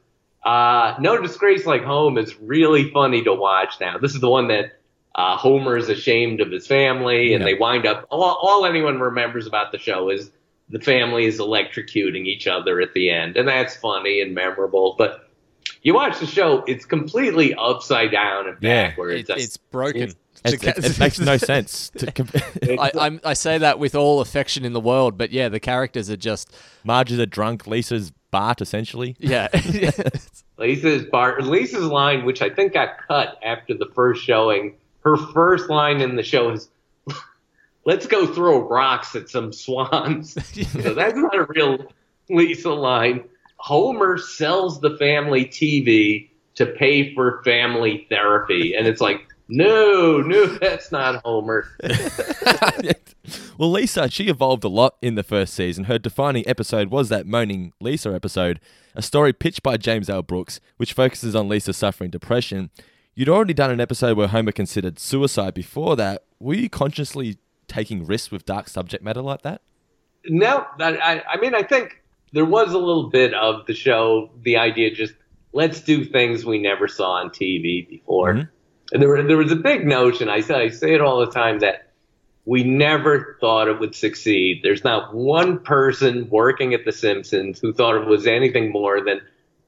[0.45, 3.97] Uh, no Disgrace Like Home is really funny to watch now.
[3.99, 4.79] This is the one that
[5.15, 7.47] uh, Homer is ashamed of his family, and Yeah.
[7.53, 8.07] they wind up.
[8.11, 10.31] All, all anyone remembers about the show is
[10.69, 14.95] the family is electrocuting each other at the end, and that's funny and memorable.
[14.99, 15.30] But
[15.83, 18.89] you watch the show; it's completely upside down and Yeah.
[18.89, 19.29] backwards.
[19.31, 20.03] It, it's broken.
[20.03, 21.91] It, it- it makes no sense.
[21.99, 22.35] To comp-
[22.79, 26.09] I, I'm, I say that with all affection in the world, but yeah, the characters
[26.09, 26.51] are just
[26.85, 29.17] Marge is a drunk, Lisa's Bart, essentially.
[29.19, 29.49] yeah.
[30.59, 31.43] Lisa's Bart.
[31.45, 34.77] Lisa's line, which I think got cut after the first showing.
[35.05, 36.69] Her first line in the show is,
[37.85, 40.33] "Let's go throw rocks at some swans."
[40.83, 41.87] so that's not a real
[42.29, 43.25] Lisa line.
[43.61, 50.47] Homer sells the family TV to pay for family therapy, and it's like, no, no,
[50.47, 51.67] that's not Homer.
[53.59, 55.85] well, Lisa, she evolved a lot in the first season.
[55.85, 58.61] Her defining episode was that Moaning Lisa episode,
[58.95, 60.23] a story pitched by James L.
[60.23, 62.71] Brooks, which focuses on Lisa suffering depression.
[63.15, 66.25] You'd already done an episode where Homer considered suicide before that.
[66.39, 67.37] Were you consciously
[67.69, 69.61] taking risks with dark subject matter like that?
[70.25, 72.00] No, I, I mean, I think
[72.33, 75.15] there was a little bit of the show, the idea just
[75.53, 78.35] let's do things we never saw on TV before.
[78.35, 78.49] Mhm.
[78.93, 80.29] And there, were, there was a big notion.
[80.29, 81.91] I say, I say it all the time that
[82.45, 84.61] we never thought it would succeed.
[84.63, 89.21] There's not one person working at The Simpsons who thought it was anything more than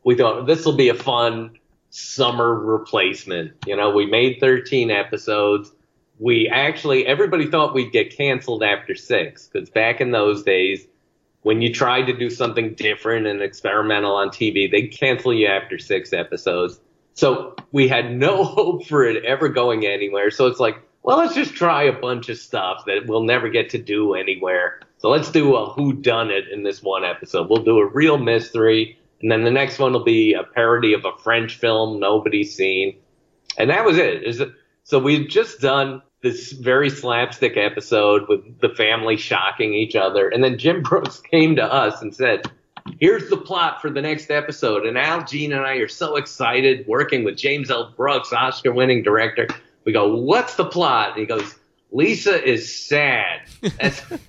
[0.05, 1.59] we thought this will be a fun
[1.91, 3.53] summer replacement.
[3.67, 5.71] You know, we made 13 episodes.
[6.19, 10.87] We actually, everybody thought we'd get canceled after six because back in those days,
[11.43, 15.79] when you try to do something different and experimental on TV, they cancel you after
[15.79, 16.81] six episodes.
[17.15, 20.31] So we had no hope for it ever going anywhere.
[20.31, 23.71] So it's like, well, let's just try a bunch of stuff that we'll never get
[23.71, 24.81] to do anywhere.
[24.99, 27.49] So let's do a who done it in this one episode.
[27.51, 31.05] We'll do a real mystery, and then the next one will be a parody of
[31.05, 32.99] a French film nobody's seen.
[33.59, 34.23] And that was it.
[34.85, 40.43] So we've just done this very slapstick episode with the family shocking each other, and
[40.43, 42.51] then Jim Brooks came to us and said,
[43.01, 44.87] here's the plot for the next episode.
[44.87, 47.93] And Al Jean and I are so excited working with James L.
[47.97, 49.47] Brooks, Oscar winning director.
[49.85, 51.11] We go, what's the plot?
[51.11, 51.55] And he goes,
[51.91, 53.43] Lisa is sad.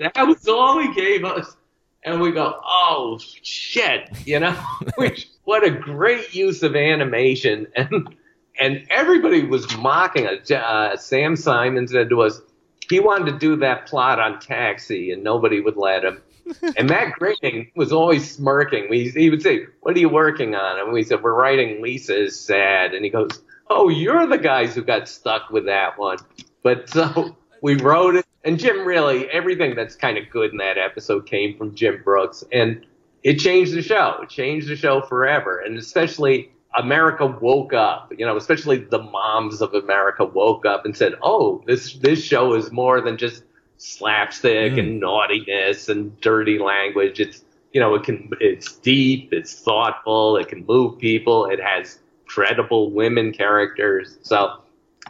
[0.00, 1.56] That was all he gave us.
[2.04, 4.52] And we go, oh shit, you know,
[4.96, 7.66] Which, what a great use of animation.
[7.76, 8.16] And,
[8.60, 10.50] and everybody was mocking us.
[10.50, 12.40] Uh, Sam Simon said to us,
[12.88, 16.20] he wanted to do that plot on Taxi and nobody would let him
[16.76, 18.88] and Matt Groening was always smirking.
[18.88, 22.38] We, he would say, "What are you working on?" And we said, "We're writing Lisa's
[22.38, 26.18] sad." And he goes, "Oh, you're the guys who got stuck with that one."
[26.62, 30.78] But so we wrote it, and Jim really everything that's kind of good in that
[30.78, 32.84] episode came from Jim Brooks, and
[33.22, 34.20] it changed the show.
[34.22, 38.12] It changed the show forever, and especially America woke up.
[38.16, 42.54] You know, especially the moms of America woke up and said, "Oh, this this show
[42.54, 43.44] is more than just."
[43.80, 44.78] slapstick mm.
[44.78, 47.18] and naughtiness and dirty language.
[47.18, 47.42] It's
[47.72, 52.90] you know it can it's deep, it's thoughtful, it can move people, it has credible
[52.90, 54.18] women characters.
[54.22, 54.60] So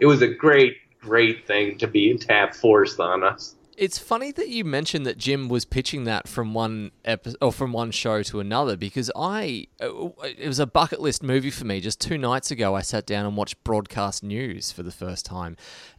[0.00, 3.56] it was a great great thing to be to have forced on us.
[3.81, 7.72] It's funny that you mentioned that Jim was pitching that from one episode or from
[7.72, 11.81] one show to another because I uh, it was a bucket list movie for me.
[11.81, 15.57] Just two nights ago, I sat down and watched broadcast news for the first time,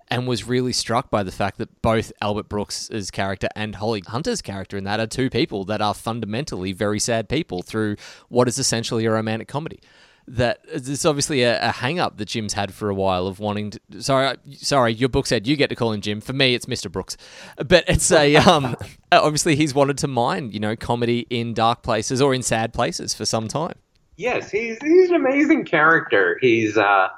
[0.10, 4.44] and was really struck by the fact that both Albert Brooks's character and Holly Hunter's
[4.44, 7.96] character in that are two people that are fundamentally very sad people through
[8.30, 9.80] what is essentially a romantic comedy.
[10.28, 13.72] That it's obviously a, a hang up that Jim's had for a while of wanting
[13.72, 14.02] to.
[14.02, 16.22] Sorry, sorry, your book said you get to call him Jim.
[16.22, 16.92] For me, it's Mr.
[16.92, 17.18] Brooks,
[17.58, 18.76] but it's a um.
[19.12, 23.14] obviously, he's wanted to mine you know comedy in dark places or in sad places
[23.14, 23.76] for some time.
[24.18, 26.38] Yes, he's he's an amazing character.
[26.42, 27.10] He's uh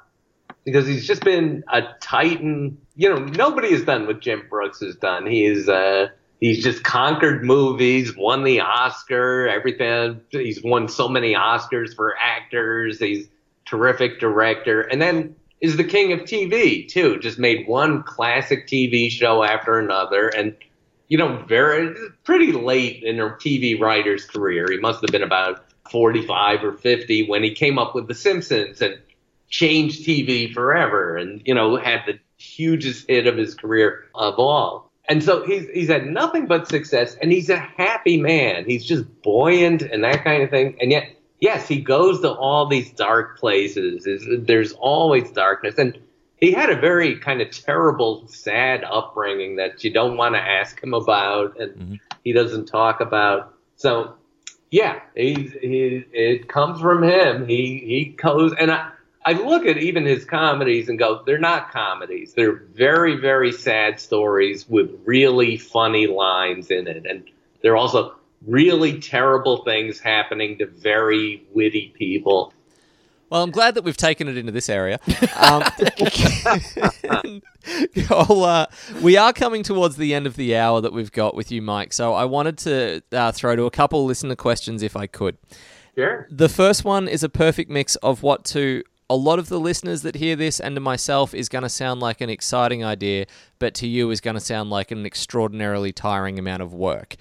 [0.66, 2.78] because he's just been a titan.
[2.96, 5.26] You know, nobody has done what Jim Brooks has done.
[5.26, 6.08] He's uh,
[6.44, 10.20] he's just conquered movies, won the Oscar, everything.
[10.30, 13.00] He's won so many Oscars for actors.
[13.00, 13.30] He's
[13.66, 17.18] terrific director, and then is the king of TV too.
[17.20, 20.54] Just made one classic TV show after another, and
[21.08, 24.66] you know, very pretty late in a TV writer's career.
[24.70, 28.82] He must have been about 45 or 50 when he came up with The Simpsons
[28.82, 28.98] and
[29.50, 34.92] changed TV forever and, you know, had the hugest hit of his career of all.
[35.10, 38.66] And so he's he's had nothing but success and he's a happy man.
[38.66, 40.78] He's just buoyant and that kind of thing.
[40.80, 44.08] And yet, yes, he goes to all these dark places.
[44.46, 45.78] There's always darkness.
[45.78, 46.00] And
[46.38, 50.82] he had a very kind of terrible, sad upbringing that you don't want to ask
[50.82, 51.96] him about and mm-hmm.
[52.24, 53.54] he doesn't talk about.
[53.76, 54.16] So
[54.72, 57.48] yeah, he's, he, it comes from him.
[57.48, 58.90] He, he goes, and I,
[59.26, 62.34] I look at even his comedies and go, they're not comedies.
[62.34, 67.06] They're very, very sad stories with really funny lines in it.
[67.06, 67.30] And
[67.62, 68.16] they're also
[68.46, 72.54] really terrible things happening to very witty people.
[73.30, 75.00] Well, I'm glad that we've taken it into this area.
[75.38, 75.64] Um,
[78.12, 78.66] uh,
[79.02, 81.94] we are coming towards the end of the hour that we've got with you, Mike.
[81.94, 85.38] So I wanted to uh, throw to a couple listener questions if I could.
[85.96, 86.28] Sure.
[86.30, 88.84] The first one is a perfect mix of what to
[89.14, 92.00] a lot of the listeners that hear this and to myself is going to sound
[92.00, 93.28] like an exciting idea,
[93.60, 97.16] but to you is going to sound like an extraordinarily tiring amount of work.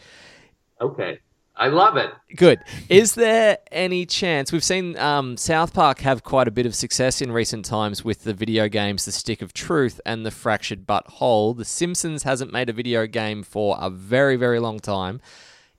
[0.81, 1.19] Okay.
[1.55, 2.11] I love it.
[2.35, 2.61] Good.
[2.89, 7.21] Is there any chance we've seen um, South Park have quite a bit of success
[7.21, 11.07] in recent times with the video games The Stick of Truth and The Fractured But
[11.07, 11.53] Whole?
[11.53, 15.21] The Simpsons hasn't made a video game for a very, very long time.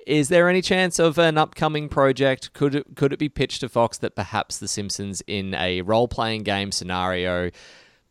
[0.06, 2.54] Is there any chance of an upcoming project?
[2.54, 6.08] Could it, could it be pitched to Fox that perhaps The Simpsons in a role
[6.08, 7.51] playing game scenario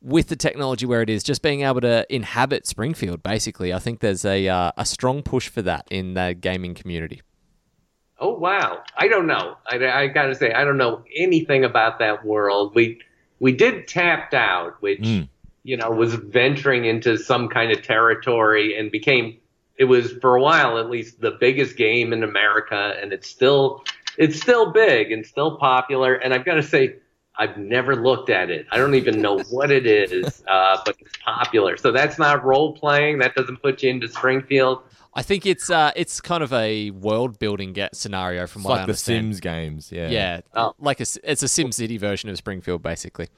[0.01, 3.73] with the technology where it is, just being able to inhabit Springfield, basically?
[3.73, 7.23] I think there's a, uh, a strong push for that in the gaming community.
[8.19, 8.83] Oh, wow.
[8.97, 9.57] I don't know.
[9.67, 12.75] I, I got to say, I don't know anything about that world.
[12.75, 13.01] We,
[13.41, 15.29] we did Tapped Out, which, mm.
[15.65, 19.39] you know, was venturing into some kind of territory and became
[19.83, 23.83] it was for a while at least the biggest game in America, and it's still
[24.17, 26.15] it's still big and still popular.
[26.15, 26.97] And I've got to say,
[27.37, 28.67] I've never looked at it.
[28.71, 31.77] I don't even know what it is, uh, but it's popular.
[31.77, 33.19] So that's not role playing.
[33.19, 34.83] That doesn't put you into Springfield.
[35.15, 38.75] I think it's uh, it's kind of a world building get scenario from It's what
[38.75, 38.95] I like the.
[38.95, 39.91] Sims games.
[39.91, 40.09] Yeah.
[40.09, 40.75] Yeah, Oh.
[40.79, 43.29] like a, it's a Sim City version of Springfield, basically.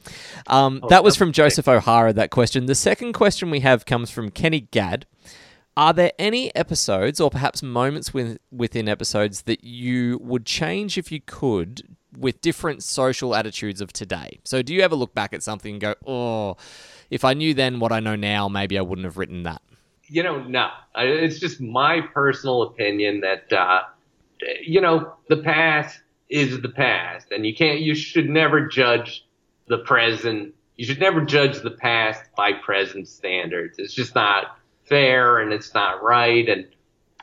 [0.46, 2.12] Um, that was from Joseph O'Hara.
[2.12, 2.66] That question.
[2.66, 5.06] The second question we have comes from Kenny Gadd.
[5.76, 11.10] Are there any episodes, or perhaps moments with, within episodes, that you would change if
[11.10, 14.38] you could, with different social attitudes of today?
[14.44, 16.56] So, do you ever look back at something and go, "Oh,
[17.10, 19.62] if I knew then what I know now, maybe I wouldn't have written that."
[20.08, 20.70] you know, no.
[20.96, 23.82] It's just my personal opinion that, uh,
[24.62, 29.26] you know, the past is the past, and you can't, you should never judge
[29.66, 30.54] the present.
[30.76, 33.78] You should never judge the past by present standards.
[33.78, 36.48] It's just not fair, and it's not right.
[36.48, 36.66] And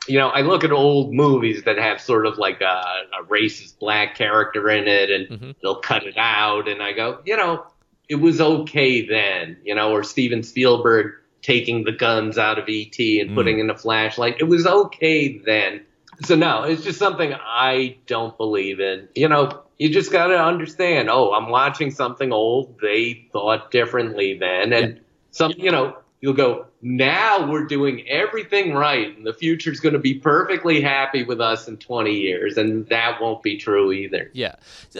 [0.08, 2.82] you know, I look at old movies that have sort of like a,
[3.20, 5.50] a racist black character in it, and mm-hmm.
[5.62, 7.66] they'll cut it out, and I go, you know,
[8.08, 12.98] it was okay then, you know, or Steven Spielberg taking the guns out of ET
[12.98, 13.34] and Mm.
[13.34, 14.36] putting in a flashlight.
[14.38, 15.82] It was okay then.
[16.24, 19.08] So no, it's just something I don't believe in.
[19.14, 22.78] You know, you just got to understand, oh, I'm watching something old.
[22.80, 24.72] They thought differently then.
[24.72, 25.00] And
[25.30, 29.98] some, you know, you'll go, now we're doing everything right and the future's going to
[29.98, 32.56] be perfectly happy with us in 20 years.
[32.56, 34.30] And that won't be true either.
[34.32, 34.54] Yeah,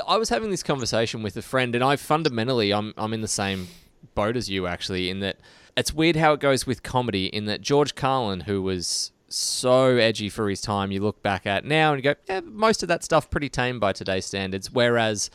[0.06, 3.28] I was having this conversation with a friend, and I fundamentally, I'm I'm in the
[3.28, 3.68] same
[4.14, 5.08] boat as you actually.
[5.08, 5.38] In that,
[5.76, 7.26] it's weird how it goes with comedy.
[7.26, 11.64] In that George Carlin, who was so edgy for his time, you look back at
[11.64, 14.72] now and you go, yeah, most of that stuff pretty tame by today's standards.
[14.72, 15.30] Whereas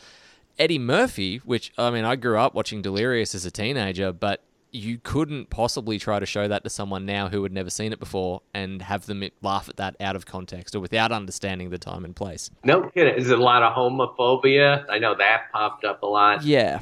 [0.58, 4.98] Eddie Murphy, which I mean, I grew up watching Delirious as a teenager, but you
[5.02, 8.42] couldn't possibly try to show that to someone now who had never seen it before
[8.52, 12.14] and have them laugh at that out of context or without understanding the time and
[12.14, 12.50] place.
[12.64, 13.14] No kidding.
[13.14, 14.84] Is it a lot of homophobia?
[14.90, 16.42] I know that popped up a lot.
[16.44, 16.80] Yeah.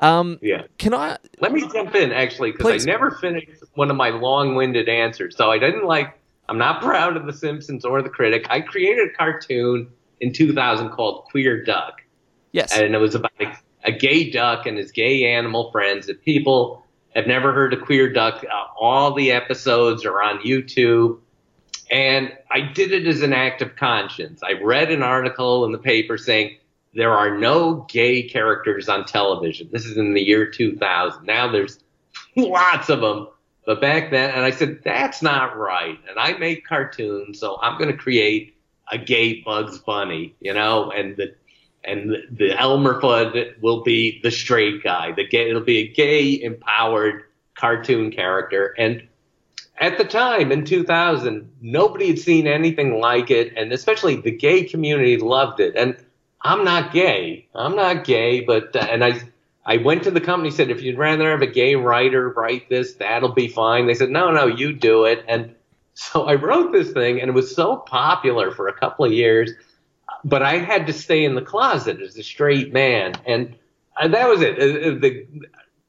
[0.00, 0.62] Um, Yeah.
[0.78, 1.16] can I?
[1.40, 5.36] Let me jump in actually because I never finished one of my long-winded answers.
[5.36, 6.18] So I didn't like.
[6.48, 8.46] I'm not proud of The Simpsons or The Critic.
[8.50, 9.88] I created a cartoon
[10.20, 12.02] in 2000 called Queer Duck,
[12.52, 12.78] Yes.
[12.78, 13.52] and it was about a,
[13.82, 16.08] a gay duck and his gay animal friends.
[16.08, 16.84] If people
[17.16, 21.18] have never heard of Queer Duck, uh, all the episodes are on YouTube.
[21.90, 24.42] And I did it as an act of conscience.
[24.42, 26.58] I read an article in the paper saying
[26.94, 29.68] there are no gay characters on television.
[29.72, 31.24] This is in the year 2000.
[31.24, 31.78] Now there's
[32.36, 33.28] lots of them.
[33.64, 35.98] But back then, and I said, that's not right.
[36.08, 38.56] And I make cartoons, so I'm going to create
[38.92, 41.34] a gay Bugs Bunny, you know, and the,
[41.86, 45.12] and the, Elmer Fudd will be the straight guy.
[45.12, 47.24] The gay, it'll be a gay empowered
[47.54, 48.74] cartoon character.
[48.76, 49.06] And
[49.78, 54.64] at the time in 2000, nobody had seen anything like it, and especially the gay
[54.64, 55.76] community loved it.
[55.76, 55.96] And
[56.40, 57.46] I'm not gay.
[57.54, 59.20] I'm not gay, but uh, and I
[59.64, 62.94] I went to the company said if you'd rather have a gay writer write this,
[62.94, 63.86] that'll be fine.
[63.86, 65.24] They said no, no, you do it.
[65.28, 65.54] And
[65.94, 69.50] so I wrote this thing, and it was so popular for a couple of years.
[70.24, 73.56] But I had to stay in the closet as a straight man, and
[74.00, 74.58] that was it.
[74.58, 75.26] Uh, uh, The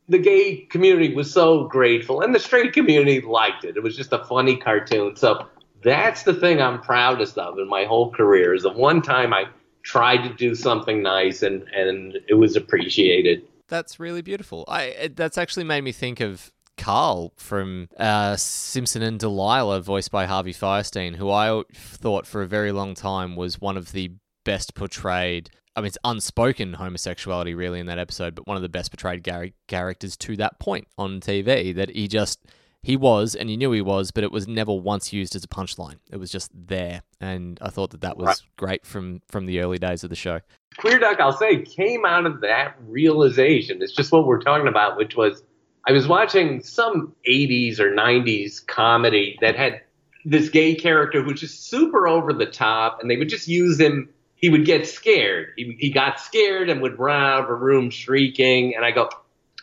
[0.10, 3.76] the gay community was so grateful, and the straight community liked it.
[3.76, 5.18] It was just a funny cartoon.
[5.18, 5.48] So
[5.84, 8.54] that's the thing I'm proudest of in my whole career.
[8.54, 9.46] Is the one time I
[9.84, 13.44] tried to do something nice, and and it was appreciated.
[13.68, 14.64] That's really beautiful.
[14.68, 20.26] I that's actually made me think of Carl from uh, Simpson and Delilah, voiced by
[20.26, 24.12] Harvey Fierstein, who I thought for a very long time was one of the
[24.46, 25.50] best portrayed.
[25.76, 29.24] I mean, it's unspoken homosexuality really in that episode, but one of the best portrayed
[29.24, 31.76] gar- characters to that point on TV.
[31.76, 32.40] That he just
[32.84, 35.48] he was, and you knew he was, but it was never once used as a
[35.48, 35.98] punchline.
[36.12, 38.42] It was just there, and I thought that that was Right.
[38.58, 40.40] great from from the early days of the show.
[40.80, 43.82] Queer Duck, I'll say, came out of that realization.
[43.82, 45.44] It's just what we're talking about, which was
[45.88, 49.82] I was watching some 80s or 90s comedy that had
[50.26, 53.80] this gay character who was just super over the top, and they would just use
[53.80, 54.10] him.
[54.36, 55.54] He would get scared.
[55.56, 58.76] He, he got scared and would run out of a room shrieking.
[58.76, 59.10] And I go,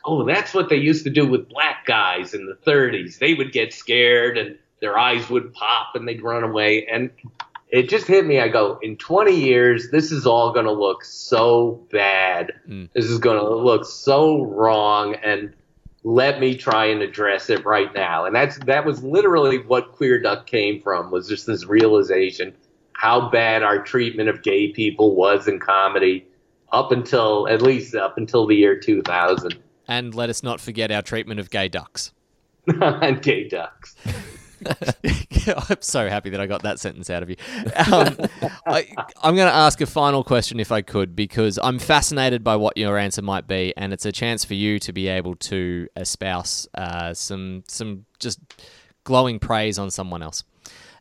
[0.04, 3.18] oh, that's what they used to do with black guys in the 30s.
[3.18, 6.86] They would get scared and their eyes would pop and they'd run away.
[6.90, 7.10] And
[7.68, 8.40] it just hit me.
[8.40, 12.52] I go, in 20 years, this is all going to look so bad.
[12.68, 12.88] Mm.
[12.94, 15.14] This is going to look so wrong.
[15.14, 15.54] And
[16.04, 18.26] let me try and address it right now.
[18.26, 22.54] And that's that was literally what Queer Duck came from was just this realization
[22.92, 26.26] how bad our treatment of gay people was in comedy
[26.72, 29.56] up until at least up until the year 2000
[29.88, 32.12] And let us not forget our treatment of gay ducks.
[32.66, 33.96] and gay ducks.
[35.68, 37.36] I'm so happy that I got that sentence out of you.
[37.92, 38.16] Um,
[38.66, 38.88] I,
[39.22, 42.76] I'm going to ask a final question if I could, because I'm fascinated by what
[42.76, 46.66] your answer might be, and it's a chance for you to be able to espouse
[46.74, 48.40] uh, some some just
[49.04, 50.44] glowing praise on someone else.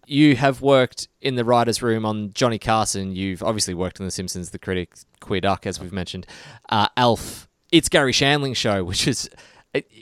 [0.05, 3.15] You have worked in the writers' room on Johnny Carson.
[3.15, 6.27] You've obviously worked on The Simpsons, The Critic, Queer Duck, as we've mentioned,
[6.69, 7.47] uh, Alf.
[7.71, 9.29] It's Garry Shandling show, which is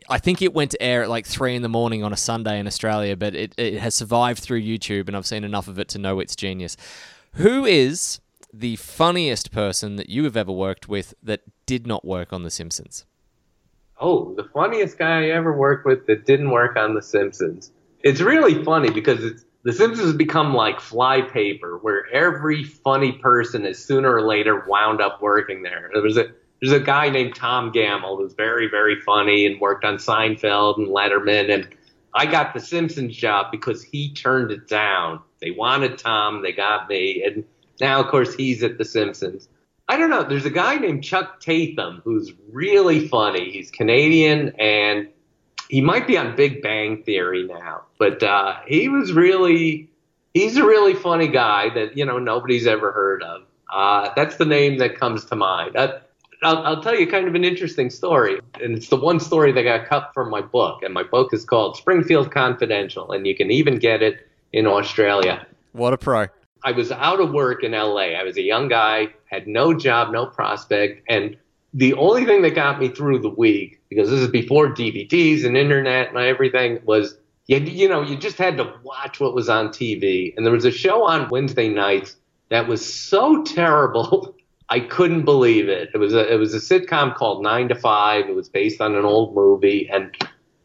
[0.10, 2.60] I think it went to air at like three in the morning on a Sunday
[2.60, 5.88] in Australia, but it, it has survived through YouTube, and I've seen enough of it
[5.90, 6.76] to know its genius.
[7.36, 8.20] Who is
[8.54, 12.52] the funniest person that you have ever worked with that did not work on The
[12.52, 13.06] Simpsons?
[14.02, 17.72] Oh, the funniest guy I ever worked with that didn't work on The Simpsons.
[18.04, 23.66] It's really funny because it's The Simpsons has become like flypaper, where every funny person
[23.66, 25.90] is sooner or later wound up working there.
[25.94, 29.84] There was a there's a guy named Tom Gammill who's very very funny and worked
[29.84, 31.68] on Seinfeld and Letterman, and
[32.14, 35.22] I got the Simpsons job because he turned it down.
[35.42, 37.44] They wanted Tom, they got me, and
[37.80, 39.48] now of course he's at the Simpsons.
[39.88, 40.24] I don't know.
[40.24, 43.52] There's a guy named Chuck Tatham who's really funny.
[43.52, 45.10] He's Canadian and
[45.72, 49.90] he might be on Big Bang Theory now, but uh, he was really
[50.34, 53.44] he's a really funny guy that you know nobody's ever heard of.
[53.72, 55.76] Uh, that's the name that comes to mind.
[55.78, 56.00] Uh,
[56.44, 59.64] I'll, I'll tell you kind of an interesting story, and it's the one story that
[59.64, 63.52] got cut from my book, and my book is called Springfield Confidential, and you can
[63.52, 65.46] even get it in Australia.
[65.74, 66.28] What a pro!
[66.64, 68.14] I was out of work in LA.
[68.14, 71.38] I was a young guy, had no job, no prospect, and
[71.74, 75.56] the only thing that got me through the week, because this is before DVDs and
[75.56, 77.18] internet and everything, was
[77.48, 80.34] you, you know, you just had to watch what was on TV.
[80.36, 82.18] And there was a show on Wednesday nights
[82.50, 84.36] that was so terrible,
[84.72, 85.90] I couldn't believe it.
[85.94, 88.30] It was a it was a sitcom called Nine to Five.
[88.30, 90.16] It was based on an old movie, and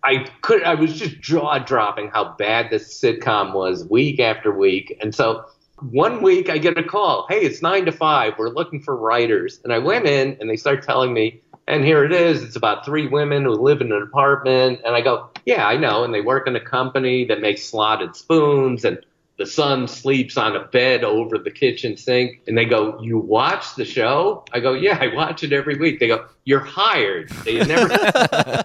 [0.05, 4.97] I could I was just jaw dropping how bad this sitcom was week after week.
[5.03, 5.45] And so
[5.91, 8.35] one week I get a call, hey, it's nine to five.
[8.39, 9.61] We're looking for writers.
[9.65, 12.45] And I went in and they start telling me, and here it is.
[12.45, 14.81] It's about three women who live in an apartment.
[14.85, 16.05] And I go, yeah, I know.
[16.05, 19.05] And they work in a company that makes slotted spoons and
[19.39, 22.41] the son sleeps on a bed over the kitchen sink.
[22.47, 24.45] And they go, you watch the show?
[24.53, 26.01] I go, yeah, I watch it every week.
[26.01, 27.29] They go, you're hired.
[27.45, 28.63] They had never.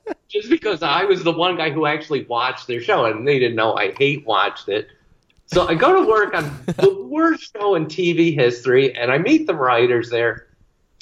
[0.28, 3.56] Just because I was the one guy who actually watched their show and they didn't
[3.56, 4.88] know I hate watched it.
[5.46, 9.46] So I go to work on the worst show in TV history, and I meet
[9.46, 10.46] the writers there,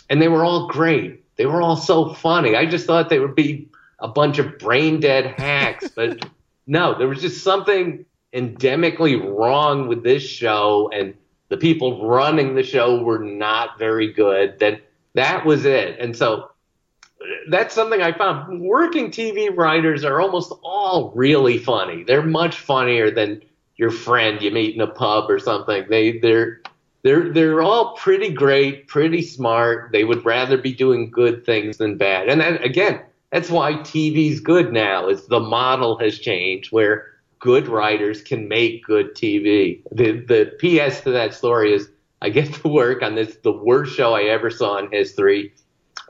[0.09, 1.25] and they were all great.
[1.37, 2.55] They were all so funny.
[2.55, 6.25] I just thought they would be a bunch of brain dead hacks, but
[6.69, 8.05] no, there was just something
[8.35, 11.15] endemically wrong with this show, and
[11.49, 14.59] the people running the show were not very good.
[14.59, 14.83] That
[15.15, 16.51] that was it, and so
[17.49, 18.61] that's something I found.
[18.61, 22.05] Working TV writers are almost all really funny.
[22.05, 23.43] They're much funnier than
[23.77, 25.87] your friend you meet in a pub or something.
[25.89, 26.61] They they're
[27.03, 29.93] they're they're all pretty great, pretty smart.
[29.93, 32.29] They would rather be doing good things than bad.
[32.29, 33.01] And then, again,
[33.31, 35.09] that's why TV's good now.
[35.09, 39.83] Is the model has changed where good writers can make good TV.
[39.93, 41.89] The the PS to that story is
[42.23, 45.53] I get to work on this the worst show I ever saw in history.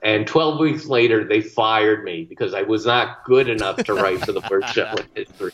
[0.03, 4.21] And 12 weeks later, they fired me because I was not good enough to write
[4.21, 5.53] for the worst show in history.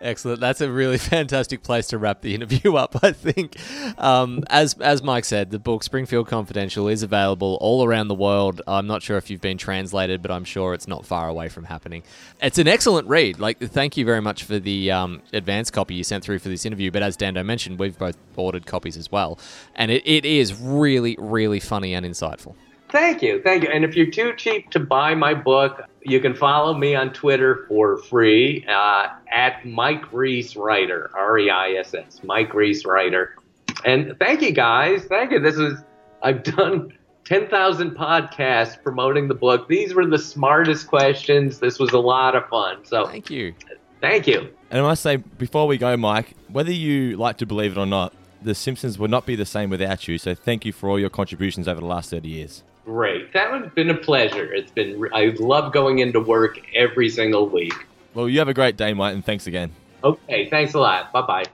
[0.00, 0.40] Excellent.
[0.40, 3.02] That's a really fantastic place to wrap the interview up.
[3.02, 3.56] I think,
[3.98, 8.62] um, as as Mike said, the book Springfield Confidential is available all around the world.
[8.66, 11.64] I'm not sure if you've been translated, but I'm sure it's not far away from
[11.64, 12.04] happening.
[12.40, 13.40] It's an excellent read.
[13.40, 16.64] Like, thank you very much for the um, advanced copy you sent through for this
[16.64, 16.90] interview.
[16.90, 19.38] But as Dando mentioned, we've both ordered copies as well,
[19.74, 22.54] and it, it is really, really funny and insightful.
[22.90, 23.70] Thank you, thank you.
[23.70, 27.64] And if you're too cheap to buy my book, you can follow me on Twitter
[27.68, 33.36] for free uh, at Mike Reiss Writer, R E I S S, Mike Reiss Writer.
[33.84, 35.40] And thank you guys, thank you.
[35.40, 35.78] This is
[36.22, 36.92] I've done
[37.24, 39.68] 10,000 podcasts promoting the book.
[39.68, 41.60] These were the smartest questions.
[41.60, 42.84] This was a lot of fun.
[42.84, 43.54] So Thank you.
[44.00, 44.48] thank you.
[44.70, 47.86] And I must say, before we go, Mike, whether you like to believe it or
[47.86, 48.12] not,
[48.42, 50.18] The Simpsons would not be the same without you.
[50.18, 52.62] So thank you for all your contributions over the last 30 years.
[52.84, 53.32] Great.
[53.32, 54.52] That has been a pleasure.
[54.52, 57.74] It's been I love going into work every single week.
[58.14, 59.72] Well, you have a great day, Mike, and thanks again.
[60.02, 61.12] Okay, thanks a lot.
[61.12, 61.44] Bye bye.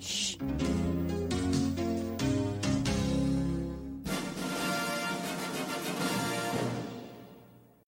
[0.00, 0.36] Shh.